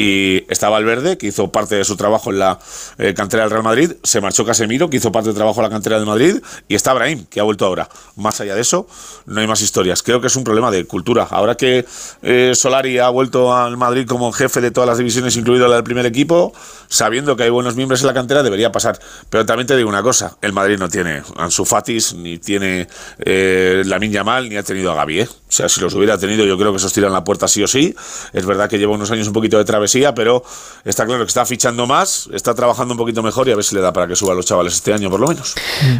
Y 0.00 0.46
estaba 0.48 0.78
Valverde, 0.78 1.18
que 1.18 1.26
hizo 1.26 1.52
parte 1.52 1.74
de 1.74 1.84
su 1.84 1.94
trabajo 1.94 2.30
en 2.30 2.38
la 2.38 2.58
eh, 2.96 3.12
cantera 3.12 3.42
del 3.42 3.50
Real 3.50 3.62
Madrid. 3.62 3.92
Se 4.02 4.22
marchó 4.22 4.46
Casemiro, 4.46 4.88
que 4.88 4.96
hizo 4.96 5.12
parte 5.12 5.28
del 5.28 5.36
trabajo 5.36 5.60
en 5.60 5.64
la 5.64 5.68
cantera 5.68 5.96
del 5.96 6.06
Madrid. 6.06 6.36
Y 6.68 6.74
está 6.74 6.94
Brahim, 6.94 7.26
que 7.26 7.38
ha 7.38 7.42
vuelto 7.42 7.66
ahora. 7.66 7.86
Más 8.16 8.40
allá 8.40 8.54
de 8.54 8.62
eso, 8.62 8.86
no 9.26 9.42
hay 9.42 9.46
más 9.46 9.60
historias. 9.60 10.02
Creo 10.02 10.22
que 10.22 10.28
es 10.28 10.36
un 10.36 10.44
problema 10.44 10.70
de 10.70 10.86
cultura. 10.86 11.26
Ahora 11.30 11.54
que 11.54 11.84
eh, 12.22 12.52
Solari 12.54 12.98
ha 12.98 13.10
vuelto 13.10 13.54
al 13.54 13.76
Madrid 13.76 14.06
como 14.06 14.32
jefe 14.32 14.62
de 14.62 14.70
todas 14.70 14.88
las 14.88 14.96
divisiones, 14.96 15.36
incluido 15.36 15.68
la 15.68 15.74
del 15.74 15.84
primer 15.84 16.06
equipo, 16.06 16.54
sabiendo 16.88 17.36
que 17.36 17.42
hay 17.42 17.50
buenos 17.50 17.76
miembros 17.76 18.00
en 18.00 18.06
la 18.06 18.14
cantera, 18.14 18.42
debería 18.42 18.72
pasar. 18.72 18.98
Pero 19.28 19.44
también 19.44 19.66
te 19.66 19.76
digo 19.76 19.90
una 19.90 20.02
cosa: 20.02 20.38
el 20.40 20.54
Madrid 20.54 20.78
no 20.78 20.88
tiene 20.88 21.22
Ansu 21.36 21.66
Fatis, 21.66 22.14
ni 22.14 22.38
tiene 22.38 22.88
eh, 23.18 23.82
la 23.84 23.98
Minya 23.98 24.24
Mal, 24.24 24.48
ni 24.48 24.56
ha 24.56 24.62
tenido 24.62 24.92
a 24.92 24.94
Gaby. 24.94 25.20
¿eh? 25.20 25.28
O 25.50 25.52
sea, 25.52 25.68
si 25.68 25.80
los 25.80 25.92
hubiera 25.94 26.16
tenido, 26.16 26.46
yo 26.46 26.56
creo 26.56 26.70
que 26.70 26.76
esos 26.76 26.92
tiran 26.92 27.12
la 27.12 27.24
puerta 27.24 27.48
sí 27.48 27.60
o 27.62 27.66
sí. 27.66 27.94
Es 28.32 28.46
verdad 28.46 28.70
que 28.70 28.78
lleva 28.78 28.92
unos 28.92 29.10
años 29.10 29.26
un 29.26 29.32
poquito 29.32 29.58
de 29.58 29.64
travesía, 29.64 29.89
pero 30.14 30.42
está 30.84 31.04
claro 31.04 31.24
que 31.24 31.28
está 31.28 31.44
fichando 31.44 31.86
más, 31.86 32.28
está 32.32 32.54
trabajando 32.54 32.94
un 32.94 32.98
poquito 32.98 33.22
mejor 33.22 33.48
y 33.48 33.52
a 33.52 33.56
ver 33.56 33.64
si 33.64 33.74
le 33.74 33.80
da 33.80 33.92
para 33.92 34.06
que 34.06 34.16
suba 34.16 34.32
a 34.32 34.36
los 34.36 34.46
chavales 34.46 34.74
este 34.74 34.92
año, 34.92 35.10
por 35.10 35.20
lo 35.20 35.26
menos. 35.26 35.54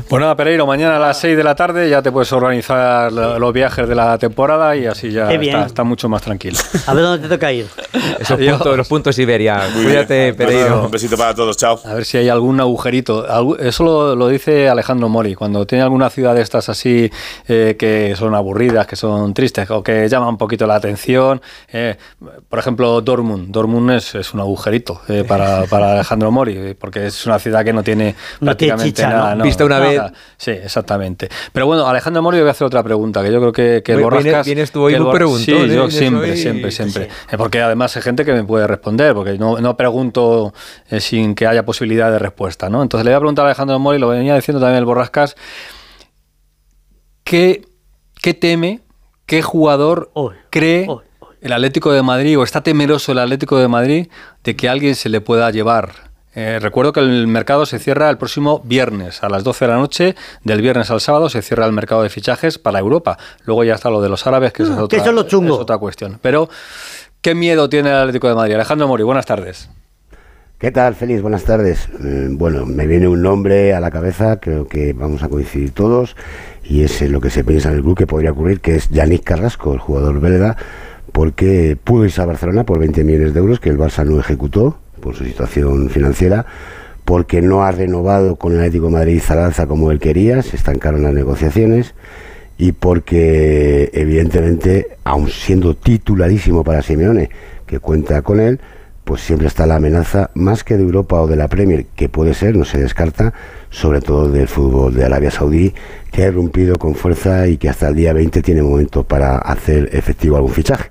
Pues 0.08 0.20
nada, 0.20 0.36
Pereiro, 0.36 0.66
mañana 0.66 0.96
a 0.96 0.98
las 0.98 1.20
6 1.20 1.36
de 1.36 1.44
la 1.44 1.54
tarde 1.54 1.88
ya 1.88 2.02
te 2.02 2.12
puedes 2.12 2.32
organizar 2.32 3.12
los 3.12 3.52
viajes 3.52 3.88
de 3.88 3.94
la 3.94 4.18
temporada 4.18 4.76
y 4.76 4.86
así 4.86 5.10
ya 5.10 5.30
está, 5.30 5.84
mucho 5.84 6.08
más 6.08 6.22
tranquilo. 6.22 6.58
A 6.86 6.94
ver 6.94 7.04
dónde 7.04 7.28
te 7.28 7.34
toca 7.34 7.52
ir. 7.52 7.66
Esos 8.18 8.38
puntos, 8.38 8.76
los 8.76 8.88
puntos 8.88 9.18
Iberia. 9.18 9.68
Cuídate, 9.72 10.34
Pereiro. 10.34 10.84
un 10.84 10.90
besito 10.90 11.16
para 11.16 11.34
todos, 11.34 11.56
chao. 11.56 11.80
A 11.84 11.94
ver 11.94 12.04
si 12.04 12.18
hay 12.18 12.28
algún 12.28 12.60
agujerito. 12.60 13.26
Eso 13.58 14.14
lo, 14.14 14.28
dice 14.28 14.68
Alejandro 14.68 15.08
Mori. 15.08 15.34
Cuando 15.34 15.66
tiene 15.66 15.82
alguna 15.82 16.10
ciudad 16.10 16.34
de 16.34 16.42
estas 16.42 16.68
así 16.68 17.10
eh, 17.48 17.76
que 17.78 18.14
son 18.16 18.34
aburridas, 18.34 18.86
que 18.86 18.96
son 18.96 19.34
tristes 19.34 19.70
o 19.70 19.82
que 19.82 20.08
llama 20.08 20.28
un 20.28 20.38
poquito 20.38 20.66
la 20.66 20.76
atención. 20.76 21.40
Eh, 21.72 21.96
por 22.48 22.58
ejemplo, 22.58 23.00
Dortmund. 23.00 23.48
Dortmund 23.50 23.69
es, 23.90 24.14
es 24.14 24.34
un 24.34 24.40
agujerito 24.40 25.00
eh, 25.08 25.24
para, 25.26 25.64
para, 25.64 25.92
Alejandro 25.92 26.30
Mori, 26.30 26.74
porque 26.74 27.06
es 27.06 27.26
una 27.26 27.38
ciudad 27.38 27.64
que 27.64 27.72
no 27.72 27.82
tiene 27.82 28.14
prácticamente 28.38 29.02
nada. 29.02 29.34
¿no? 29.34 29.44
Vista 29.44 29.64
una 29.64 29.78
vez. 29.78 30.00
Sí, 30.36 30.50
exactamente. 30.50 31.28
Pero 31.52 31.66
bueno, 31.66 31.86
Alejandro 31.86 32.22
Mori, 32.22 32.38
voy 32.38 32.48
a 32.48 32.52
hacer 32.52 32.66
otra 32.66 32.82
pregunta, 32.82 33.22
que 33.22 33.32
yo 33.32 33.40
creo 33.40 33.52
que, 33.52 33.82
que 33.84 33.92
el 33.92 34.02
Borrascas... 34.02 34.46
Vienes 34.46 34.72
tú 34.72 34.82
hoy 34.82 34.98
muy 34.98 35.12
preguntón. 35.12 35.44
Sí, 35.44 35.74
yo 35.74 35.90
siempre, 35.90 36.36
siempre, 36.36 36.70
siempre. 36.70 37.08
Porque 37.36 37.60
además 37.60 37.96
hay 37.96 38.02
gente 38.02 38.24
que 38.24 38.32
me 38.32 38.44
puede 38.44 38.66
responder, 38.66 39.14
porque 39.14 39.38
no, 39.38 39.58
no 39.58 39.76
pregunto 39.76 40.52
sin 40.98 41.34
que 41.34 41.46
haya 41.46 41.64
posibilidad 41.64 42.10
de 42.10 42.18
respuesta, 42.18 42.68
¿no? 42.68 42.82
Entonces 42.82 43.04
le 43.04 43.12
voy 43.12 43.16
a 43.16 43.20
preguntar 43.20 43.44
a 43.44 43.48
Alejandro 43.48 43.78
Mori, 43.78 43.98
lo 43.98 44.08
venía 44.08 44.34
diciendo 44.34 44.60
también 44.60 44.78
el 44.78 44.84
Borrascas, 44.84 45.36
¿qué, 47.24 47.62
qué 48.20 48.34
teme 48.34 48.80
¿Qué 49.30 49.42
jugador 49.42 50.10
cree 50.50 50.88
el 51.40 51.52
Atlético 51.52 51.92
de 51.92 52.02
Madrid 52.02 52.38
o 52.38 52.42
está 52.42 52.62
temeroso 52.62 53.12
el 53.12 53.18
Atlético 53.18 53.58
de 53.58 53.68
Madrid 53.68 54.08
de 54.44 54.56
que 54.56 54.68
alguien 54.68 54.94
se 54.94 55.08
le 55.08 55.20
pueda 55.20 55.50
llevar? 55.50 56.10
Eh, 56.34 56.58
recuerdo 56.60 56.92
que 56.92 57.00
el 57.00 57.26
mercado 57.26 57.66
se 57.66 57.78
cierra 57.78 58.08
el 58.08 58.16
próximo 58.16 58.60
viernes 58.64 59.22
a 59.22 59.28
las 59.28 59.42
12 59.42 59.64
de 59.64 59.70
la 59.70 59.78
noche. 59.78 60.14
Del 60.44 60.62
viernes 60.62 60.90
al 60.90 61.00
sábado 61.00 61.28
se 61.28 61.42
cierra 61.42 61.66
el 61.66 61.72
mercado 61.72 62.02
de 62.02 62.08
fichajes 62.08 62.58
para 62.58 62.78
Europa. 62.78 63.18
Luego 63.44 63.64
ya 63.64 63.74
está 63.74 63.90
lo 63.90 64.00
de 64.00 64.08
los 64.08 64.26
árabes, 64.26 64.52
que, 64.52 64.62
es, 64.62 64.70
mm, 64.70 64.78
otra, 64.78 64.98
es 64.98 65.32
otra 65.32 65.78
cuestión. 65.78 66.18
Pero, 66.22 66.48
¿qué 67.20 67.34
miedo 67.34 67.68
tiene 67.68 67.90
el 67.90 67.96
Atlético 67.96 68.28
de 68.28 68.34
Madrid? 68.34 68.54
Alejandro 68.54 68.86
Mori, 68.86 69.02
buenas 69.02 69.26
tardes. 69.26 69.68
¿Qué 70.58 70.70
tal, 70.70 70.94
Feliz? 70.94 71.22
Buenas 71.22 71.44
tardes. 71.44 71.88
Eh, 72.04 72.28
bueno, 72.30 72.66
me 72.66 72.86
viene 72.86 73.08
un 73.08 73.22
nombre 73.22 73.72
a 73.72 73.80
la 73.80 73.90
cabeza, 73.90 74.38
creo 74.40 74.68
que 74.68 74.92
vamos 74.92 75.22
a 75.22 75.28
coincidir 75.30 75.72
todos, 75.72 76.16
y 76.62 76.82
es 76.82 77.00
lo 77.00 77.18
que 77.20 77.30
se 77.30 77.44
piensa 77.44 77.70
en 77.70 77.76
el 77.76 77.82
club 77.82 77.96
que 77.96 78.06
podría 78.06 78.32
ocurrir, 78.32 78.60
que 78.60 78.76
es 78.76 78.90
Yannick 78.90 79.24
Carrasco, 79.24 79.72
el 79.72 79.78
jugador 79.78 80.20
belga, 80.20 80.58
porque 81.12 81.76
pudo 81.82 82.04
irse 82.04 82.20
a 82.22 82.26
Barcelona 82.26 82.64
por 82.64 82.78
20 82.78 83.04
millones 83.04 83.34
de 83.34 83.40
euros 83.40 83.60
que 83.60 83.70
el 83.70 83.78
Barça 83.78 84.04
no 84.04 84.18
ejecutó 84.18 84.78
por 85.00 85.14
su 85.14 85.24
situación 85.24 85.90
financiera, 85.90 86.46
porque 87.04 87.42
no 87.42 87.62
ha 87.64 87.72
renovado 87.72 88.36
con 88.36 88.52
el 88.52 88.58
Atlético 88.58 88.90
Madrid 88.90 89.20
Zaraza 89.20 89.66
como 89.66 89.90
él 89.90 89.98
quería, 89.98 90.42
se 90.42 90.56
estancaron 90.56 91.02
las 91.02 91.14
negociaciones, 91.14 91.94
y 92.58 92.72
porque 92.72 93.90
evidentemente, 93.94 94.98
aun 95.04 95.28
siendo 95.28 95.74
titularísimo 95.74 96.62
para 96.62 96.82
Simeone, 96.82 97.30
que 97.66 97.78
cuenta 97.78 98.22
con 98.22 98.38
él, 98.38 98.60
pues 99.10 99.22
siempre 99.22 99.48
está 99.48 99.66
la 99.66 99.74
amenaza, 99.74 100.30
más 100.34 100.62
que 100.62 100.76
de 100.76 100.84
Europa 100.84 101.20
o 101.20 101.26
de 101.26 101.34
la 101.34 101.48
Premier, 101.48 101.86
que 101.96 102.08
puede 102.08 102.32
ser, 102.32 102.54
no 102.54 102.64
se 102.64 102.78
descarta, 102.78 103.34
sobre 103.68 104.00
todo 104.00 104.30
del 104.30 104.46
fútbol 104.46 104.94
de 104.94 105.04
Arabia 105.04 105.32
Saudí, 105.32 105.74
que 106.12 106.22
ha 106.22 106.28
irrumpido 106.28 106.76
con 106.76 106.94
fuerza 106.94 107.48
y 107.48 107.56
que 107.58 107.68
hasta 107.68 107.88
el 107.88 107.96
día 107.96 108.12
20 108.12 108.40
tiene 108.40 108.62
momento 108.62 109.02
para 109.02 109.38
hacer 109.38 109.88
efectivo 109.90 110.36
algún 110.36 110.52
fichaje. 110.52 110.90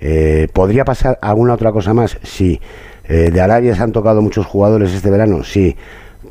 Eh, 0.00 0.48
¿Podría 0.52 0.84
pasar 0.84 1.20
alguna 1.22 1.54
otra 1.54 1.70
cosa 1.70 1.94
más? 1.94 2.18
Sí. 2.24 2.60
Eh, 3.04 3.30
¿De 3.32 3.40
Arabia 3.40 3.76
se 3.76 3.82
han 3.84 3.92
tocado 3.92 4.22
muchos 4.22 4.44
jugadores 4.44 4.92
este 4.92 5.10
verano? 5.10 5.44
Sí. 5.44 5.76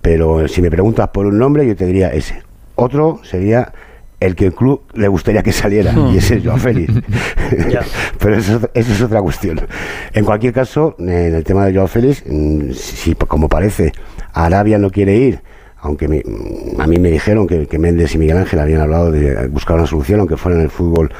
Pero 0.02 0.50
si 0.50 0.62
me 0.62 0.70
preguntas 0.70 1.12
por 1.14 1.28
un 1.28 1.38
nombre, 1.38 1.66
yo 1.66 1.78
te 1.78 1.86
diría 1.86 2.10
ese. 2.10 2.44
Otro 2.76 3.22
sería 3.24 3.72
el 4.22 4.36
que 4.36 4.46
el 4.46 4.54
club 4.54 4.84
le 4.94 5.08
gustaría 5.08 5.42
que 5.42 5.51
saliera, 5.51 5.94
y 6.13 6.18
ese 6.18 6.38
es 6.38 6.44
Joao 6.46 6.58
Félix. 6.58 6.94
Pero 8.20 8.36
eso, 8.36 8.70
es 8.74 9.01
otra 9.01 9.20
cuestión. 9.22 9.60
En 10.13 10.24
cualquier 10.24 10.54
caso, 10.54 10.96
en 11.00 11.10
el 11.36 11.44
tema 11.44 11.66
de 11.66 11.74
Joao 11.74 11.88
Félix, 11.88 12.24
si 12.78 13.16
como 13.16 13.50
parece 13.50 13.92
Arabia 14.32 14.78
no 14.78 14.92
quiere 14.92 15.18
ir, 15.18 15.42
aunque 15.80 16.06
a 16.06 16.88
mí 16.88 17.00
me 17.00 17.10
dijeron 17.10 17.48
que, 17.48 17.80
Méndez 17.80 18.13
y 18.13 18.20
Miguel 18.20 18.38
Ángel 18.38 18.60
habían 18.60 18.82
hablado 18.82 19.12
de 19.12 19.48
buscar 19.48 19.75
una 19.75 19.88
solución, 19.88 20.20
aunque 20.20 20.38
fuera 20.38 20.56
en 20.56 20.63
el 20.63 20.70
fútbol 20.70 21.12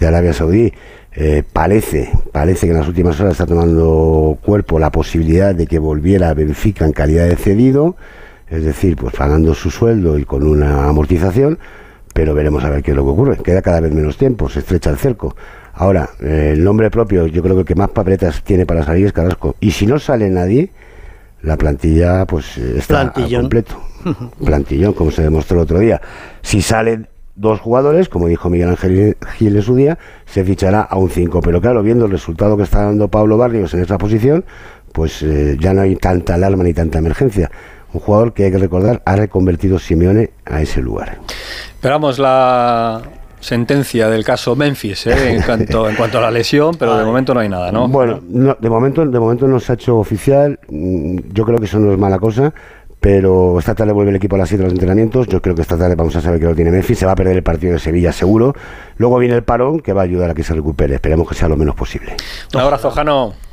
de 0.00 0.06
Arabia 0.06 0.32
Saudí, 0.32 0.72
eh, 1.14 1.42
parece, 1.52 2.10
parece 2.32 2.66
que 2.66 2.72
en 2.72 2.78
las 2.78 2.88
últimas 2.88 3.20
horas 3.20 3.32
está 3.32 3.44
tomando 3.44 4.38
cuerpo 4.42 4.78
la 4.78 4.90
posibilidad 4.90 5.54
de 5.54 5.66
que 5.66 5.78
volviera 5.78 6.30
a 6.30 6.34
Benfica 6.34 6.86
en 6.86 6.92
calidad 6.92 7.28
de 7.28 7.36
cedido, 7.36 7.96
es 8.48 8.64
decir, 8.64 8.96
pues 8.96 9.14
pagando 9.14 9.54
su 9.54 9.70
sueldo 9.70 10.18
y 10.18 10.24
con 10.24 10.46
una 10.46 10.88
amortización, 10.88 11.58
pero 12.16 12.32
veremos 12.32 12.64
a 12.64 12.70
ver 12.70 12.82
qué 12.82 12.92
es 12.92 12.96
lo 12.96 13.04
que 13.04 13.10
ocurre. 13.10 13.36
Queda 13.36 13.60
cada 13.60 13.78
vez 13.78 13.92
menos 13.92 14.16
tiempo, 14.16 14.48
se 14.48 14.60
estrecha 14.60 14.88
el 14.88 14.96
cerco. 14.96 15.36
Ahora, 15.74 16.08
eh, 16.22 16.52
el 16.54 16.64
nombre 16.64 16.90
propio, 16.90 17.26
yo 17.26 17.42
creo 17.42 17.54
que 17.56 17.60
el 17.60 17.66
que 17.66 17.74
más 17.74 17.90
papeletas 17.90 18.42
tiene 18.42 18.64
para 18.64 18.82
salir 18.82 19.04
es 19.04 19.12
Carrasco. 19.12 19.54
Y 19.60 19.72
si 19.72 19.86
no 19.86 19.98
sale 19.98 20.30
nadie, 20.30 20.70
la 21.42 21.58
plantilla 21.58 22.24
pues 22.24 22.56
está 22.56 23.12
Plantillón. 23.12 23.42
completo. 23.42 23.74
Plantillón, 24.44 24.94
como 24.94 25.10
se 25.10 25.24
demostró 25.24 25.58
el 25.58 25.64
otro 25.64 25.78
día. 25.78 26.00
Si 26.40 26.62
salen 26.62 27.06
dos 27.34 27.60
jugadores, 27.60 28.08
como 28.08 28.28
dijo 28.28 28.48
Miguel 28.48 28.70
Ángel 28.70 29.18
Gil 29.36 29.56
en 29.56 29.62
su 29.62 29.76
día, 29.76 29.98
se 30.24 30.42
fichará 30.42 30.80
a 30.80 30.96
un 30.96 31.10
5. 31.10 31.42
Pero 31.42 31.60
claro, 31.60 31.82
viendo 31.82 32.06
el 32.06 32.12
resultado 32.12 32.56
que 32.56 32.62
está 32.62 32.84
dando 32.84 33.08
Pablo 33.08 33.36
Barrios 33.36 33.74
en 33.74 33.82
esa 33.82 33.98
posición, 33.98 34.46
pues 34.92 35.22
eh, 35.22 35.58
ya 35.60 35.74
no 35.74 35.82
hay 35.82 35.96
tanta 35.96 36.32
alarma 36.32 36.64
ni 36.64 36.72
tanta 36.72 36.96
emergencia. 36.96 37.50
Un 37.92 38.00
jugador 38.00 38.32
que 38.32 38.44
hay 38.44 38.52
que 38.52 38.58
recordar 38.58 39.02
ha 39.04 39.16
reconvertido 39.16 39.78
Simeone 39.78 40.30
a 40.46 40.62
ese 40.62 40.80
lugar. 40.80 41.18
Esperamos 41.86 42.18
la 42.18 43.00
sentencia 43.38 44.08
del 44.08 44.24
caso 44.24 44.56
Memphis 44.56 45.06
¿eh? 45.06 45.34
en, 45.36 45.42
cuanto, 45.42 45.88
en 45.88 45.94
cuanto 45.94 46.18
a 46.18 46.20
la 46.20 46.32
lesión, 46.32 46.74
pero 46.76 46.98
de 46.98 47.04
momento 47.04 47.32
no 47.32 47.38
hay 47.38 47.48
nada, 47.48 47.70
¿no? 47.70 47.86
Bueno, 47.86 48.18
no, 48.28 48.56
de 48.58 48.68
momento 48.68 49.06
de 49.06 49.20
momento 49.20 49.46
no 49.46 49.60
se 49.60 49.70
ha 49.70 49.74
hecho 49.76 49.96
oficial. 49.96 50.58
Mm, 50.68 51.18
Yo 51.32 51.44
creo 51.44 51.60
que 51.60 51.66
eso 51.66 51.78
no 51.78 51.92
es 51.92 51.98
mala 51.98 52.18
cosa. 52.18 52.52
Pero 52.98 53.56
esta 53.60 53.76
tarde 53.76 53.92
vuelve 53.92 54.10
el 54.10 54.16
equipo 54.16 54.34
a 54.34 54.40
las 54.40 54.48
7 54.48 54.62
de 54.62 54.64
los 54.64 54.72
entrenamientos. 54.72 55.28
Yo 55.28 55.40
creo 55.40 55.54
que 55.54 55.62
esta 55.62 55.78
tarde 55.78 55.94
vamos 55.94 56.16
a 56.16 56.20
saber 56.20 56.40
que 56.40 56.46
lo 56.46 56.56
tiene 56.56 56.72
Memphis. 56.72 56.98
Se 56.98 57.06
va 57.06 57.12
a 57.12 57.14
perder 57.14 57.36
el 57.36 57.44
partido 57.44 57.74
de 57.74 57.78
Sevilla, 57.78 58.10
seguro. 58.10 58.56
Luego 58.96 59.18
viene 59.18 59.36
el 59.36 59.44
parón 59.44 59.78
que 59.78 59.92
va 59.92 60.00
a 60.00 60.04
ayudar 60.04 60.30
a 60.30 60.34
que 60.34 60.42
se 60.42 60.54
recupere. 60.54 60.96
Esperemos 60.96 61.28
que 61.28 61.36
sea 61.36 61.46
lo 61.48 61.56
menos 61.56 61.76
posible. 61.76 62.16
Un 62.52 62.60
abrazo, 62.62 62.90
Jano. 62.90 63.45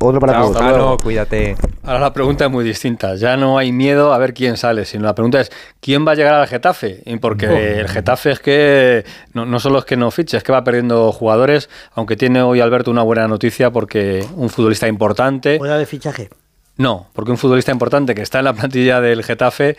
Otro 0.00 0.20
para 0.20 0.40
todos. 0.40 0.60
Luego. 0.60 0.96
cuídate. 0.98 1.56
Ahora 1.82 2.00
la 2.00 2.12
pregunta 2.12 2.44
es 2.44 2.50
muy 2.50 2.64
distinta. 2.64 3.16
Ya 3.16 3.36
no 3.36 3.58
hay 3.58 3.72
miedo 3.72 4.12
a 4.12 4.18
ver 4.18 4.32
quién 4.32 4.56
sale, 4.56 4.84
sino 4.84 5.04
la 5.04 5.14
pregunta 5.14 5.40
es 5.40 5.50
quién 5.80 6.06
va 6.06 6.12
a 6.12 6.14
llegar 6.14 6.34
al 6.34 6.46
Getafe. 6.46 7.02
Y 7.04 7.16
Porque 7.16 7.80
el 7.80 7.88
Getafe 7.88 8.30
es 8.30 8.40
que 8.40 9.04
no, 9.32 9.44
no 9.44 9.58
solo 9.58 9.80
es 9.80 9.84
que 9.84 9.96
no 9.96 10.10
fiche, 10.10 10.36
es 10.36 10.42
que 10.42 10.52
va 10.52 10.62
perdiendo 10.62 11.10
jugadores, 11.12 11.68
aunque 11.94 12.16
tiene 12.16 12.42
hoy 12.42 12.60
Alberto 12.60 12.90
una 12.90 13.02
buena 13.02 13.26
noticia 13.26 13.70
porque 13.70 14.24
un 14.36 14.48
futbolista 14.50 14.86
importante, 14.86 15.58
Fuera 15.58 15.78
de 15.78 15.86
fichaje. 15.86 16.28
no, 16.76 17.08
porque 17.12 17.30
un 17.32 17.38
futbolista 17.38 17.72
importante 17.72 18.14
que 18.14 18.22
está 18.22 18.38
en 18.38 18.44
la 18.44 18.52
plantilla 18.52 19.00
del 19.00 19.24
Getafe 19.24 19.76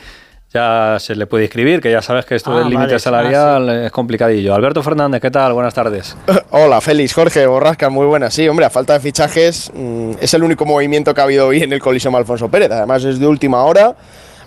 ya 0.53 0.97
se 0.99 1.15
le 1.15 1.27
puede 1.27 1.43
inscribir, 1.45 1.79
que 1.79 1.91
ya 1.91 2.01
sabes 2.01 2.25
que 2.25 2.35
esto 2.35 2.51
Ah, 2.51 2.59
del 2.59 2.69
límite 2.69 2.87
vale, 2.87 2.99
salarial 2.99 3.69
es 3.85 3.91
complicadillo. 3.91 4.55
Alberto 4.55 4.81
Fernández, 4.81 5.21
¿qué 5.21 5.29
tal? 5.29 5.53
Buenas 5.53 5.73
tardes. 5.73 6.17
Hola, 6.49 6.81
Félix, 6.81 7.13
Jorge, 7.13 7.45
Borrasca, 7.45 7.89
muy 7.89 8.07
buenas. 8.07 8.33
Sí, 8.33 8.47
hombre, 8.47 8.65
a 8.65 8.69
falta 8.69 8.93
de 8.93 8.99
fichajes, 8.99 9.71
mm, 9.73 10.13
es 10.19 10.33
el 10.33 10.43
único 10.43 10.65
movimiento 10.65 11.13
que 11.13 11.21
ha 11.21 11.25
habido 11.25 11.47
hoy 11.47 11.61
en 11.63 11.71
el 11.71 11.79
Coliseum 11.79 12.15
Alfonso 12.15 12.49
Pérez. 12.49 12.71
Además, 12.71 13.03
es 13.03 13.19
de 13.19 13.27
última 13.27 13.63
hora. 13.63 13.95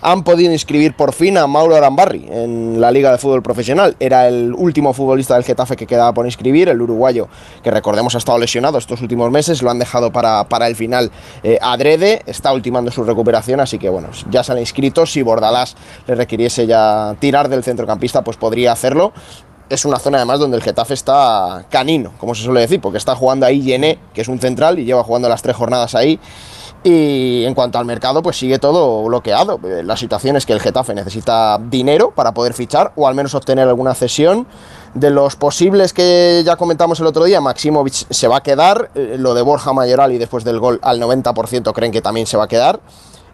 Han 0.05 0.25
podido 0.25 0.53
inscribir 0.53 0.95
por 0.95 1.13
fin 1.13 1.39
a 1.39 1.47
Mauro 1.47 1.77
Arambarri 1.77 2.27
en 2.29 2.81
la 2.81 2.91
Liga 2.91 3.13
de 3.13 3.19
Fútbol 3.19 3.41
Profesional. 3.41 3.95
Era 4.01 4.27
el 4.27 4.53
último 4.53 4.93
futbolista 4.93 5.35
del 5.35 5.45
Getafe 5.45 5.77
que 5.77 5.87
quedaba 5.87 6.13
por 6.13 6.27
inscribir, 6.27 6.69
el 6.69 6.83
uruguayo, 6.83 7.29
que 7.63 7.71
recordemos 7.71 8.17
ha 8.17 8.19
estado 8.19 8.39
lesionado 8.39 8.79
estos 8.79 9.01
últimos 9.01 9.31
meses, 9.31 9.63
lo 9.63 9.71
han 9.71 9.79
dejado 9.79 10.11
para, 10.11 10.49
para 10.49 10.67
el 10.67 10.75
final 10.75 11.13
eh, 11.45 11.57
adrede, 11.63 12.23
está 12.27 12.53
ultimando 12.53 12.91
su 12.91 13.05
recuperación, 13.05 13.61
así 13.61 13.79
que 13.79 13.89
bueno, 13.91 14.09
ya 14.29 14.43
se 14.43 14.51
han 14.51 14.59
inscrito. 14.59 15.07
Si 15.07 15.23
Bordalás 15.23 15.77
le 16.09 16.17
requiriese 16.17 16.67
ya 16.67 17.15
tirar 17.21 17.49
del 17.49 17.63
centrocampista, 17.63 18.25
pues 18.25 18.37
podría 18.37 18.73
hacerlo 18.73 19.13
es 19.73 19.87
una 19.87 19.99
zona 19.99 20.19
además 20.19 20.39
donde 20.39 20.59
el 20.59 20.63
Getafe 20.63 20.93
está 20.93 21.65
canino, 21.71 22.13
como 22.19 22.35
se 22.35 22.43
suele 22.43 22.61
decir, 22.61 22.79
porque 22.81 22.99
está 22.99 23.17
jugando 23.17 23.47
ahí 23.47 23.63
Yené, 23.63 23.99
que 24.13 24.21
es 24.21 24.29
un 24.29 24.39
central, 24.39 24.79
y 24.79 24.85
lleva 24.85 25.03
jugando 25.03 25.31
las 25.31 25.41
tres 25.41 25.57
jornadas 25.57 25.95
ahí. 25.95 26.21
Y 26.85 27.45
en 27.45 27.55
cuanto 27.55 27.79
al 27.79 27.85
mercado, 27.85 28.23
pues 28.23 28.37
sigue 28.37 28.59
todo 28.59 29.05
bloqueado. 29.05 29.61
Eh, 29.65 29.83
La 29.85 29.97
situación 29.97 30.37
es 30.37 30.45
que 30.47 30.53
el 30.53 30.61
Getafe 30.61 30.95
necesita 30.95 31.59
dinero 31.59 32.11
para 32.11 32.35
poder 32.35 32.55
fichar 32.55 32.93
o 32.97 33.07
al 33.07 33.15
menos 33.15 33.35
obtener 33.35 33.69
alguna 33.69 33.95
cesión. 33.95 34.47
De 34.95 35.11
los 35.11 35.37
posibles 35.37 35.93
que 35.93 36.43
ya 36.45 36.57
comentamos 36.57 36.99
el 37.01 37.07
otro 37.07 37.25
día, 37.25 37.41
Maximovic 37.41 37.95
se 38.11 38.29
va 38.29 38.39
a 38.39 38.43
quedar. 38.43 38.91
eh, 38.97 39.17
Lo 39.19 39.33
de 39.35 39.43
Borja 39.43 39.73
Mayoral 39.73 40.13
y 40.13 40.19
después 40.19 40.43
del 40.43 40.59
gol 40.59 40.81
al 40.83 41.01
90% 41.01 41.73
creen 41.73 41.93
que 41.93 42.03
también 42.03 42.27
se 42.27 42.37
va 42.37 42.45
a 42.45 42.49
quedar 42.49 42.81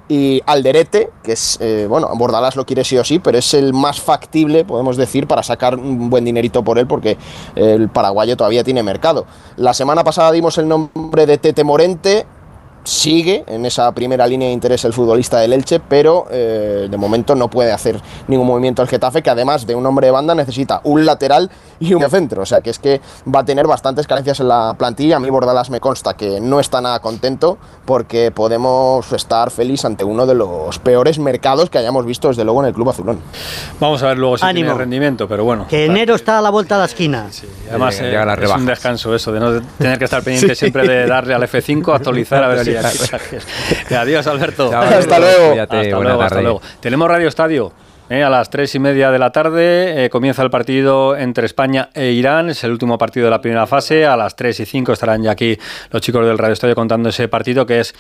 y 0.09 0.43
Alderete, 0.47 1.11
que 1.23 1.33
es, 1.33 1.59
eh, 1.61 1.87
bueno, 1.89 2.09
Bordalás 2.15 2.57
lo 2.57 2.65
quiere 2.65 2.83
sí 2.83 2.97
o 2.97 3.05
sí, 3.05 3.19
pero 3.19 3.37
es 3.37 3.53
el 3.53 3.75
más 3.75 4.01
factible, 4.01 4.65
podemos 4.65 4.97
decir, 4.97 5.27
para 5.27 5.43
sacar 5.43 5.77
un 5.77 6.09
buen 6.09 6.25
dinerito 6.25 6.65
por 6.65 6.79
él, 6.79 6.87
porque 6.87 7.19
el 7.55 7.91
paraguayo 7.91 8.35
todavía 8.35 8.65
tiene 8.65 8.83
mercado. 8.83 9.27
La 9.57 9.75
semana 9.75 10.05
pasada 10.05 10.33
dimos 10.33 10.57
el 10.57 10.67
nombre 10.67 11.27
de 11.27 11.37
Tete 11.37 11.63
Morente, 11.63 12.27
sigue 12.89 13.45
en 13.47 13.67
esa 13.67 13.93
primera 13.93 14.27
línea 14.27 14.49
de 14.49 14.55
interés 14.55 14.83
el 14.87 14.95
futbolista 14.95 15.39
del 15.41 15.53
Elche, 15.53 15.79
pero 15.79 16.27
eh, 16.31 16.89
de 16.91 16.97
momento 16.97 17.35
no 17.35 17.51
puede 17.51 17.71
hacer 17.71 18.01
ningún 18.29 18.47
movimiento 18.47 18.81
el 18.81 18.89
Getafe, 18.89 19.23
que 19.23 19.29
además 19.29 19.67
de 19.67 19.75
un 19.75 19.85
hombre 19.85 20.07
de 20.07 20.11
banda 20.11 20.35
necesita 20.35 20.81
un 20.85 21.05
lateral 21.05 21.51
y 21.81 21.93
un 21.93 22.03
centro, 22.09 22.43
o 22.43 22.47
sea 22.47 22.61
que 22.63 22.71
es 22.71 22.79
que 22.79 23.01
va 23.33 23.41
a 23.41 23.45
tener 23.45 23.67
bastantes 23.67 24.07
carencias 24.07 24.41
en 24.41 24.49
la 24.49 24.75
plantilla. 24.79 25.17
A 25.17 25.21
mí 25.21 25.29
Bordalas 25.29 25.69
me 25.71 25.81
consta 25.81 26.15
que 26.15 26.41
no 26.41 26.61
está 26.61 26.81
nada 26.81 27.01
contento 27.01 27.59
porque 27.85 28.31
podemos 28.31 29.13
estar 29.13 29.51
feliz 29.51 29.85
ante 29.85 30.03
uno 30.05 30.27
de 30.27 30.35
los 30.35 30.79
peores 30.79 31.19
mercados 31.19 31.69
que 31.71 31.77
hayamos 31.79 32.07
visto 32.07 32.29
desde 32.29 32.43
luego 32.45 32.63
en 32.63 32.69
el 32.69 32.73
Club 32.75 32.89
Azulón. 32.89 33.21
Vamos 33.81 34.03
a 34.03 34.09
ver 34.09 34.19
luego 34.19 34.39
si 34.39 34.45
Ánimo. 34.47 34.69
tiene 34.69 34.79
rendimiento, 34.79 35.29
pero 35.29 35.45
bueno. 35.45 35.67
Que 35.69 35.85
enero 35.85 36.15
está 36.15 36.39
a 36.39 36.43
la 36.43 36.51
vuelta 36.51 36.77
de 36.77 36.79
la 36.81 36.87
esquina. 36.87 37.27
Y 37.31 37.69
Además, 37.69 38.01
Llega- 38.01 38.35
eh, 38.35 38.45
es 38.45 38.51
un 38.51 38.67
descanso 38.67 39.15
eso, 39.15 39.31
de 39.31 39.41
no 39.41 39.61
tener 39.79 39.99
que 39.99 40.05
estar 40.07 40.23
pendiente 40.25 40.55
siempre 40.55 40.87
de 40.89 41.07
darle 41.07 41.35
al 41.35 41.43
F5, 41.43 41.95
actualizar, 41.95 42.43
a 42.43 42.49
ver 42.49 42.65
si 42.65 42.75
fichajes. 42.87 43.47
Adiós, 43.93 44.27
Alberto. 44.27 44.71
Chao, 44.71 44.83
Hasta 44.83 45.19
luego. 45.19 45.49
cuídate, 45.51 45.77
Hasta 45.77 46.01
luego, 46.01 46.23
hasta 46.23 46.29
tarde. 46.29 46.43
luego. 46.43 46.63
Tenemos 46.81 47.09
Radio 47.09 47.29
Estadio. 47.29 47.73
eh, 48.11 48.23
a 48.23 48.31
las 48.31 48.49
tres 48.49 48.75
y 48.75 48.79
media 48.79 49.11
de 49.11 49.19
la 49.19 49.31
tarde 49.33 50.05
eh, 50.05 50.11
comienza 50.11 50.43
el 50.43 50.51
partido 50.51 51.17
entre 51.17 51.45
España 51.47 51.91
e 51.95 52.13
Irán. 52.13 52.49
Es 52.51 52.65
el 52.65 52.71
último 52.73 52.97
partido 52.99 53.27
de 53.27 53.31
la 53.31 53.41
primera 53.41 53.67
fase. 53.67 54.07
A 54.07 54.17
las 54.17 54.35
3 54.37 54.61
y 54.61 54.65
5 54.67 54.93
estarán 54.93 55.23
ya 55.23 55.33
aquí 55.33 55.59
los 55.91 56.01
chicos 56.03 56.25
del 56.27 56.39
Radio 56.39 56.55
Estadio 56.55 56.75
contando 56.75 57.09
ese 57.11 57.29
partido 57.29 57.67
que 57.67 57.81
es 57.81 57.95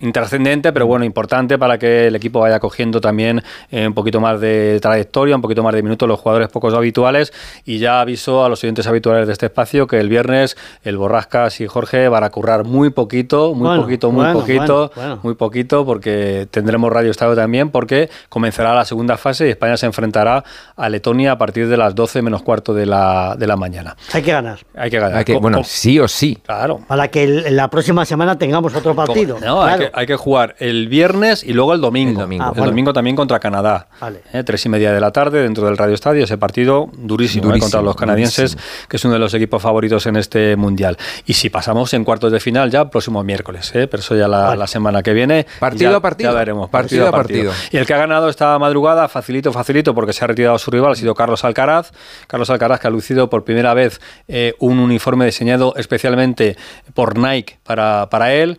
intrascendente, 0.00 0.72
pero 0.72 0.86
bueno, 0.86 1.04
importante 1.04 1.58
para 1.58 1.78
que 1.78 2.06
el 2.06 2.16
equipo 2.16 2.40
vaya 2.40 2.60
cogiendo 2.60 3.00
también 3.00 3.42
eh, 3.70 3.86
un 3.86 3.94
poquito 3.94 4.20
más 4.20 4.40
de 4.40 4.78
trayectoria, 4.80 5.34
un 5.36 5.42
poquito 5.42 5.62
más 5.62 5.74
de 5.74 5.82
minutos 5.82 6.08
los 6.08 6.20
jugadores 6.20 6.48
pocos 6.48 6.72
habituales 6.74 7.32
y 7.64 7.78
ya 7.78 8.00
aviso 8.00 8.44
a 8.44 8.48
los 8.48 8.62
oyentes 8.64 8.86
habituales 8.86 9.26
de 9.26 9.32
este 9.32 9.46
espacio 9.46 9.86
que 9.86 9.98
el 9.98 10.08
viernes 10.08 10.56
el 10.84 10.96
Borrascas 10.96 11.60
y 11.60 11.66
Jorge 11.66 12.08
van 12.08 12.24
a 12.24 12.30
currar 12.30 12.64
muy 12.64 12.90
poquito, 12.90 13.54
muy 13.54 13.66
Bueno, 13.68 13.82
poquito, 13.82 14.10
muy 14.10 14.24
bueno, 14.24 14.40
poquito, 14.40 14.74
bueno, 14.74 14.90
bueno. 14.94 15.20
muy 15.22 15.34
poquito 15.34 15.84
porque 15.84 16.46
tendremos 16.50 16.92
Radio 16.92 17.10
Estadio 17.10 17.34
también 17.34 17.70
porque 17.70 18.08
comenzará 18.28 18.74
la 18.74 18.84
segunda 18.84 19.16
fase 19.16 19.46
y 19.46 19.50
España 19.50 19.76
se 19.76 19.86
enfrentará 19.86 20.44
a 20.76 20.88
Letonia 20.88 21.32
a 21.32 21.38
partir 21.38 21.68
de 21.68 21.76
las 21.76 21.94
12 21.94 22.22
menos 22.22 22.42
cuarto 22.42 22.72
de 22.74 22.86
la, 22.86 23.34
de 23.38 23.46
la 23.46 23.56
mañana. 23.56 23.96
Hay 24.12 24.22
que 24.22 24.32
ganar. 24.32 24.58
Hay 24.76 24.90
que 24.90 24.98
ganar. 24.98 25.18
Hay 25.18 25.24
que- 25.24 25.36
bueno, 25.38 25.62
sí 25.64 25.98
o 25.98 26.08
sí. 26.08 26.38
Claro. 26.44 26.80
Para 26.86 27.08
que 27.08 27.24
el- 27.24 27.56
la 27.56 27.68
próxima 27.68 28.04
semana 28.04 28.38
tengamos 28.38 28.74
otro 28.74 28.94
partido. 28.94 29.38
No, 29.40 29.62
hay, 29.62 29.76
Claro. 29.76 29.87
Que, 29.90 29.98
hay 30.00 30.06
que 30.06 30.16
jugar 30.16 30.54
el 30.58 30.88
viernes 30.88 31.44
y 31.44 31.52
luego 31.52 31.74
el 31.74 31.80
domingo. 31.80 32.12
El 32.12 32.16
domingo. 32.24 32.44
Ah, 32.44 32.48
El 32.48 32.54
bueno. 32.54 32.70
domingo 32.70 32.92
también 32.92 33.16
contra 33.16 33.38
Canadá. 33.40 33.88
Vale. 34.00 34.22
Eh, 34.32 34.42
tres 34.44 34.64
y 34.66 34.68
media 34.68 34.92
de 34.92 35.00
la 35.00 35.10
tarde 35.12 35.42
dentro 35.42 35.66
del 35.66 35.76
Radio 35.76 35.94
Estadio. 35.94 36.24
Ese 36.24 36.38
partido 36.38 36.88
durísimo, 36.96 37.54
eh, 37.54 37.58
contra 37.58 37.82
los 37.82 37.96
canadienses, 37.96 38.56
que 38.88 38.96
es 38.96 39.04
uno 39.04 39.14
de 39.14 39.20
los 39.20 39.34
equipos 39.34 39.60
favoritos 39.62 40.06
en 40.06 40.16
este 40.16 40.56
mundial. 40.56 40.96
Y 41.26 41.34
si 41.34 41.50
pasamos 41.50 41.92
en 41.94 42.04
cuartos 42.04 42.32
de 42.32 42.40
final 42.40 42.70
ya 42.70 42.88
próximo 42.90 43.22
miércoles, 43.24 43.70
eh, 43.74 43.86
pero 43.88 44.00
eso 44.02 44.14
ya 44.16 44.28
la, 44.28 44.40
Vale. 44.44 44.56
la 44.58 44.66
semana 44.66 45.02
que 45.02 45.12
viene. 45.12 45.46
Partido 45.58 45.90
ya- 45.92 45.96
a 45.96 46.00
partido. 46.00 46.30
Ya 46.32 46.38
veremos. 46.38 46.70
Partido 46.70 47.08
a 47.08 47.10
partido. 47.10 47.52
Y 47.70 47.76
el 47.76 47.86
que 47.86 47.94
ha 47.94 47.98
ganado 47.98 48.28
esta 48.28 48.58
madrugada, 48.58 49.08
facilito, 49.08 49.52
facilito, 49.52 49.94
porque 49.94 50.12
se 50.12 50.24
ha 50.24 50.28
retirado 50.28 50.58
su 50.58 50.70
rival, 50.70 50.92
ha 50.92 50.94
sido 50.94 51.14
Carlos 51.14 51.44
Alcaraz. 51.44 51.92
Carlos 52.26 52.50
Alcaraz 52.50 52.80
que 52.80 52.86
ha 52.86 52.90
lucido 52.90 53.28
por 53.30 53.44
primera 53.44 53.74
vez 53.74 54.00
eh, 54.28 54.54
un 54.58 54.78
uniforme 54.78 55.24
diseñado 55.24 55.74
especialmente 55.76 56.56
por 56.94 57.18
Nike 57.18 57.58
para, 57.64 58.08
para 58.10 58.32
él. 58.34 58.58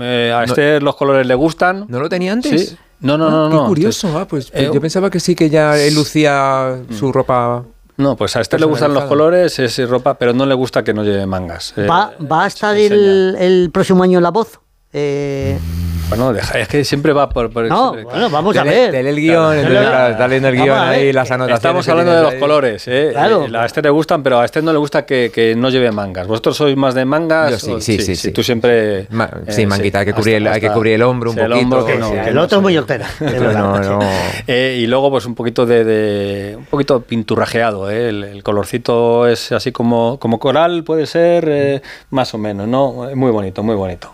Eh, 0.00 0.32
a 0.34 0.44
este 0.44 0.63
los 0.80 0.96
colores 0.96 1.26
le 1.26 1.34
gustan. 1.34 1.84
¿No 1.88 2.00
lo 2.00 2.08
tenía 2.08 2.32
antes? 2.32 2.70
Sí. 2.70 2.76
No, 3.00 3.18
no, 3.18 3.26
Ah, 3.26 3.30
no, 3.30 3.48
Qué 3.50 3.56
no. 3.56 3.66
curioso. 3.66 4.08
Ah, 4.18 4.26
pues, 4.26 4.50
pues 4.50 4.62
Eh, 4.64 4.70
yo 4.72 4.80
pensaba 4.80 5.10
que 5.10 5.20
sí 5.20 5.34
que 5.34 5.50
ya 5.50 5.78
él 5.78 5.94
lucía 5.94 6.78
su 6.90 7.12
ropa. 7.12 7.64
No, 7.96 8.16
pues 8.16 8.34
a 8.36 8.40
este 8.40 8.58
le 8.58 8.66
gustan 8.66 8.92
los 8.94 9.04
colores, 9.04 9.58
es 9.58 9.88
ropa, 9.88 10.14
pero 10.18 10.32
no 10.32 10.46
le 10.46 10.54
gusta 10.54 10.82
que 10.82 10.92
no 10.94 11.04
lleve 11.04 11.26
mangas. 11.26 11.74
Eh, 11.76 11.86
¿Va, 11.86 12.12
va 12.30 12.44
a 12.44 12.46
estar 12.48 12.76
el, 12.76 13.36
el 13.38 13.70
próximo 13.72 14.02
año 14.02 14.18
en 14.18 14.22
la 14.24 14.30
voz? 14.30 14.58
Eh, 14.92 15.58
Bueno, 16.08 16.32
deja- 16.32 16.58
es 16.60 16.68
que 16.68 16.84
siempre 16.84 17.12
va 17.12 17.28
por... 17.30 17.50
por 17.50 17.64
no, 17.66 17.92
siempre- 17.92 18.04
bueno, 18.04 18.30
vamos 18.30 18.56
a 18.56 18.62
ver. 18.62 18.92
dale 18.92 19.08
el 19.10 19.16
guion, 19.16 19.56
está 19.58 20.28
leyendo 20.28 20.48
el 20.48 20.56
guion 20.56 20.78
ahí, 20.78 21.12
las 21.12 21.30
anotaciones. 21.30 21.56
Estamos 21.56 21.88
hablando 21.88 22.12
de 22.14 22.22
los 22.22 22.34
colores, 22.34 22.86
¿eh? 22.88 23.08
Claro. 23.12 23.46
Eh, 23.46 23.56
A 23.56 23.64
este 23.64 23.80
le 23.82 23.90
gustan, 23.90 24.22
pero 24.22 24.38
a 24.38 24.44
este 24.44 24.60
no 24.62 24.70
le 24.72 24.78
gusta 24.78 25.06
que, 25.06 25.30
que 25.34 25.56
no 25.56 25.70
lleve 25.70 25.90
mangas. 25.92 26.26
¿Vosotros 26.26 26.56
sois 26.56 26.76
más 26.76 26.94
de 26.94 27.04
mangas? 27.06 27.50
Yo 27.52 27.58
sí, 27.58 27.72
o- 27.72 27.80
sí, 27.80 27.98
sí, 27.98 28.16
sí. 28.16 28.32
Tú 28.32 28.42
siempre... 28.42 29.06
Ma- 29.10 29.30
eh, 29.46 29.52
sí, 29.52 29.66
manguita, 29.66 30.00
hay 30.00 30.04
que 30.06 30.12
cubrir 30.12 30.34
el- 30.36 30.46
hay 30.46 30.60
que 30.60 30.70
cubrir 30.70 30.94
el 30.94 31.02
hombro 31.02 31.30
un 31.32 31.38
el 31.38 31.46
poquito, 31.50 31.62
hombro 31.64 31.86
que 31.86 31.92
sí, 31.94 31.98
no, 31.98 32.08
sí. 32.10 32.14
que 32.22 32.28
El 32.30 32.38
otro 32.38 32.58
es 32.58 32.62
muy 32.62 32.76
hortera. 32.76 33.08
Eh, 34.46 34.78
y 34.80 34.86
luego 34.86 35.10
pues 35.10 35.24
un 35.26 35.34
poquito 35.34 35.64
de, 35.66 35.84
de- 35.84 36.56
un 36.56 36.64
poquito 36.66 37.00
pinturrajeado 37.00 37.90
¿eh? 37.90 38.08
el, 38.10 38.42
colorcito 38.42 39.26
es 39.26 39.52
así 39.52 39.72
como, 39.72 40.18
como 40.18 40.38
coral 40.38 40.84
puede 40.84 41.06
ser 41.06 41.82
más 42.10 42.34
o 42.34 42.38
menos 42.38 42.68
no 42.68 43.08
muy 43.14 43.30
bonito 43.30 43.62
muy 43.62 43.74
bonito 43.74 44.12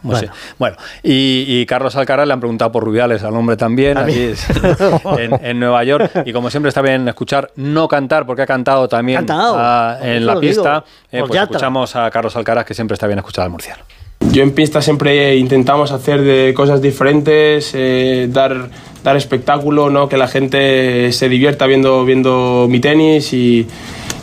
bueno 0.58 0.76
y, 1.02 1.44
y 1.48 1.66
Carlos 1.80 1.96
Alcaraz 1.96 2.26
le 2.26 2.34
han 2.34 2.40
preguntado 2.40 2.70
por 2.70 2.84
Rubiales 2.84 3.22
al 3.22 3.34
hombre 3.34 3.56
también 3.56 3.96
allí 3.96 4.34
en, 5.18 5.42
en 5.42 5.58
Nueva 5.58 5.82
York 5.82 6.10
y 6.26 6.32
como 6.34 6.50
siempre 6.50 6.68
está 6.68 6.82
bien 6.82 7.08
escuchar 7.08 7.52
no 7.56 7.88
cantar 7.88 8.26
porque 8.26 8.42
ha 8.42 8.46
cantado 8.46 8.86
también 8.86 9.20
Cantado. 9.20 9.54
ah, 9.58 9.96
en 10.02 10.26
la 10.26 10.38
pista 10.38 10.84
eh, 11.10 11.20
pues 11.20 11.30
Yatra. 11.30 11.44
escuchamos 11.44 11.96
a 11.96 12.10
Carlos 12.10 12.36
Alcaraz 12.36 12.66
que 12.66 12.74
siempre 12.74 12.96
está 12.96 13.06
bien 13.06 13.18
escuchar 13.18 13.44
al 13.44 13.50
murciano 13.50 13.82
yo 14.30 14.42
en 14.42 14.52
pista 14.52 14.82
siempre 14.82 15.36
intentamos 15.36 15.90
hacer 15.90 16.20
de 16.20 16.52
cosas 16.54 16.82
diferentes, 16.82 17.72
eh, 17.74 18.28
dar, 18.30 18.68
dar 19.02 19.16
espectáculo, 19.16 19.88
¿no? 19.88 20.08
que 20.08 20.18
la 20.18 20.28
gente 20.28 21.10
se 21.12 21.28
divierta 21.30 21.66
viendo, 21.66 22.04
viendo 22.04 22.66
mi 22.68 22.78
tenis 22.78 23.32
y, 23.32 23.66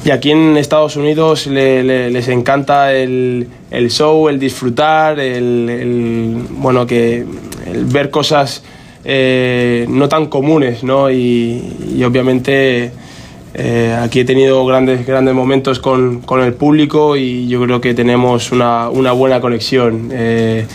y 0.07 0.11
aquí 0.11 0.31
en 0.31 0.55
Estados 0.55 0.95
Unidos 0.95 1.47
le- 1.47 1.83
le- 1.83 2.09
les 2.09 2.29
encanta 2.29 2.93
el, 2.93 3.45
show, 3.89 4.29
el 4.29 4.39
disfrutar, 4.39 5.19
el, 5.19 6.37
bueno, 6.51 6.87
que, 6.87 7.25
el 7.65 7.83
ver 7.85 8.09
cosas 8.09 8.63
eh, 9.03 9.85
no 9.89 10.07
tan 10.07 10.27
comunes, 10.27 10.81
¿no? 10.81 11.11
Y, 11.11 11.61
y 11.97 12.03
obviamente 12.05 12.91
eh, 13.53 13.97
aquí 14.01 14.21
he 14.21 14.25
tenido 14.25 14.65
grandes, 14.65 15.05
grandes 15.05 15.33
momentos 15.33 15.79
con, 15.79 16.21
con 16.21 16.41
el 16.41 16.53
público 16.53 17.17
y 17.17 17.49
yo 17.49 17.61
creo 17.63 17.81
que 17.81 17.93
tenemos 17.93 18.51
una, 18.53 18.89
una 18.89 19.11
buena 19.11 19.41
conexión. 19.41 20.09
Eh, 20.13 20.65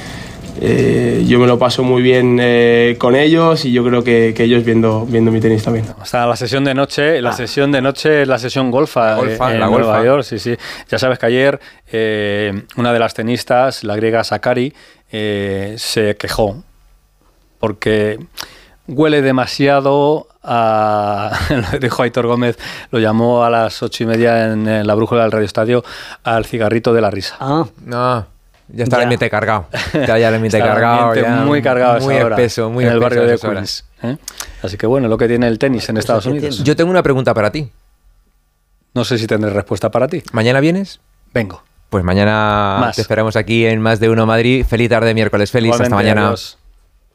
eh, 0.61 1.25
yo 1.27 1.39
me 1.39 1.47
lo 1.47 1.59
paso 1.59 1.83
muy 1.83 2.03
bien 2.03 2.39
eh, 2.41 2.97
con 2.99 3.15
ellos 3.15 3.65
y 3.65 3.73
yo 3.73 3.85
creo 3.85 4.05
que, 4.05 4.35
que 4.37 4.45
ellos 4.45 4.65
viendo, 4.65 5.07
viendo 5.07 5.31
mi 5.31 5.41
tenis 5.41 5.63
también. 5.65 5.87
Está 6.03 6.27
la 6.27 6.37
sesión 6.37 6.65
de 6.65 6.75
noche, 6.75 7.21
la 7.23 7.33
sesión 7.33 7.73
de 7.73 7.81
noche 7.81 8.23
es 8.23 8.29
la 8.29 8.39
sesión 8.39 8.71
golfa, 8.71 9.17
golfa, 9.17 9.51
eh, 9.51 9.55
en 9.55 9.61
la 9.61 9.67
Nueva 9.67 9.99
golfa. 9.99 10.05
York, 10.05 10.23
sí, 10.25 10.39
sí. 10.39 10.57
Ya 10.89 10.99
sabes 10.99 11.19
que 11.19 11.27
ayer 11.27 11.61
eh, 11.91 12.65
una 12.77 12.93
de 12.93 12.99
las 12.99 13.15
tenistas, 13.15 13.85
la 13.85 13.97
griega 13.97 14.25
Sakari, 14.25 14.75
eh, 15.11 15.75
se 15.79 16.17
quejó 16.17 16.63
porque 17.59 18.19
huele 18.89 19.23
demasiado 19.23 20.27
a, 20.43 21.31
lo 21.73 21.79
dijo 21.79 22.03
Aitor 22.03 22.27
Gómez, 22.27 22.59
lo 22.91 22.99
llamó 22.99 23.45
a 23.45 23.51
las 23.51 23.83
ocho 23.83 24.03
y 24.03 24.07
media 24.07 24.53
en, 24.53 24.69
en 24.69 24.87
la 24.87 24.95
brújula 24.95 25.23
del 25.23 25.33
Radio 25.33 25.47
Estadio 25.47 25.85
al 26.25 26.45
cigarrito 26.45 26.93
de 26.93 27.01
la 27.01 27.11
risa. 27.11 27.37
Ah, 27.41 27.65
No, 27.85 28.32
ya 28.73 28.85
está 28.85 28.97
el 28.97 29.01
Ya. 29.01 29.05
ambiente 29.05 29.31
cargado. 29.31 29.67
Ya, 29.95 30.19
ya 30.19 30.29
el 30.29 30.35
ambiente 30.35 30.57
Está 30.59 30.69
el 30.69 30.73
cargado. 30.75 31.03
ambiente 31.09 31.31
ya 31.31 31.37
muy 31.45 31.63
cargado 31.63 32.01
Muy 32.01 32.15
hora, 32.17 32.35
espeso, 32.37 32.71
muy 32.71 32.85
en 32.85 32.93
el 32.93 32.99
barrio 33.01 33.23
de. 33.25 33.39
Queens. 33.39 33.85
¿eh? 34.03 34.17
Así 34.63 34.77
que 34.77 34.87
bueno, 34.87 35.09
lo 35.09 35.17
que 35.19 35.29
tiene 35.29 35.47
el 35.49 35.59
tenis 35.59 35.89
en 35.89 35.97
Estados 35.99 36.25
que 36.25 36.31
Unidos. 36.31 36.57
tiene. 36.57 36.65
Yo 36.67 36.75
tengo 36.77 36.91
una 36.91 37.03
pregunta 37.03 37.33
para 37.35 37.51
ti. 37.53 37.71
No 38.95 39.05
sé 39.05 39.19
si 39.19 39.27
tendré 39.27 39.51
respuesta 39.51 39.91
para 39.91 40.09
ti. 40.09 40.23
¿Mañana 40.33 40.61
vienes? 40.61 41.01
Vengo. 41.33 41.63
Pues 41.89 42.05
mañana 42.05 42.79
Más. 42.81 42.97
te 42.97 43.03
esperamos 43.03 43.37
aquí 43.37 43.67
en 43.67 43.81
Más 43.81 44.01
de 44.01 44.09
Uno 44.09 44.27
Madrid. 44.27 44.65
Feliz 44.67 44.89
tarde 44.91 45.15
miércoles. 45.15 45.51
Feliz. 45.51 45.73
Hasta 45.73 45.89
mañana. 45.95 46.27
adiós. 46.29 46.59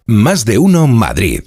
Más 0.05 0.45
de 0.45 0.57
uno 0.57 0.87
Madrid. 0.87 1.41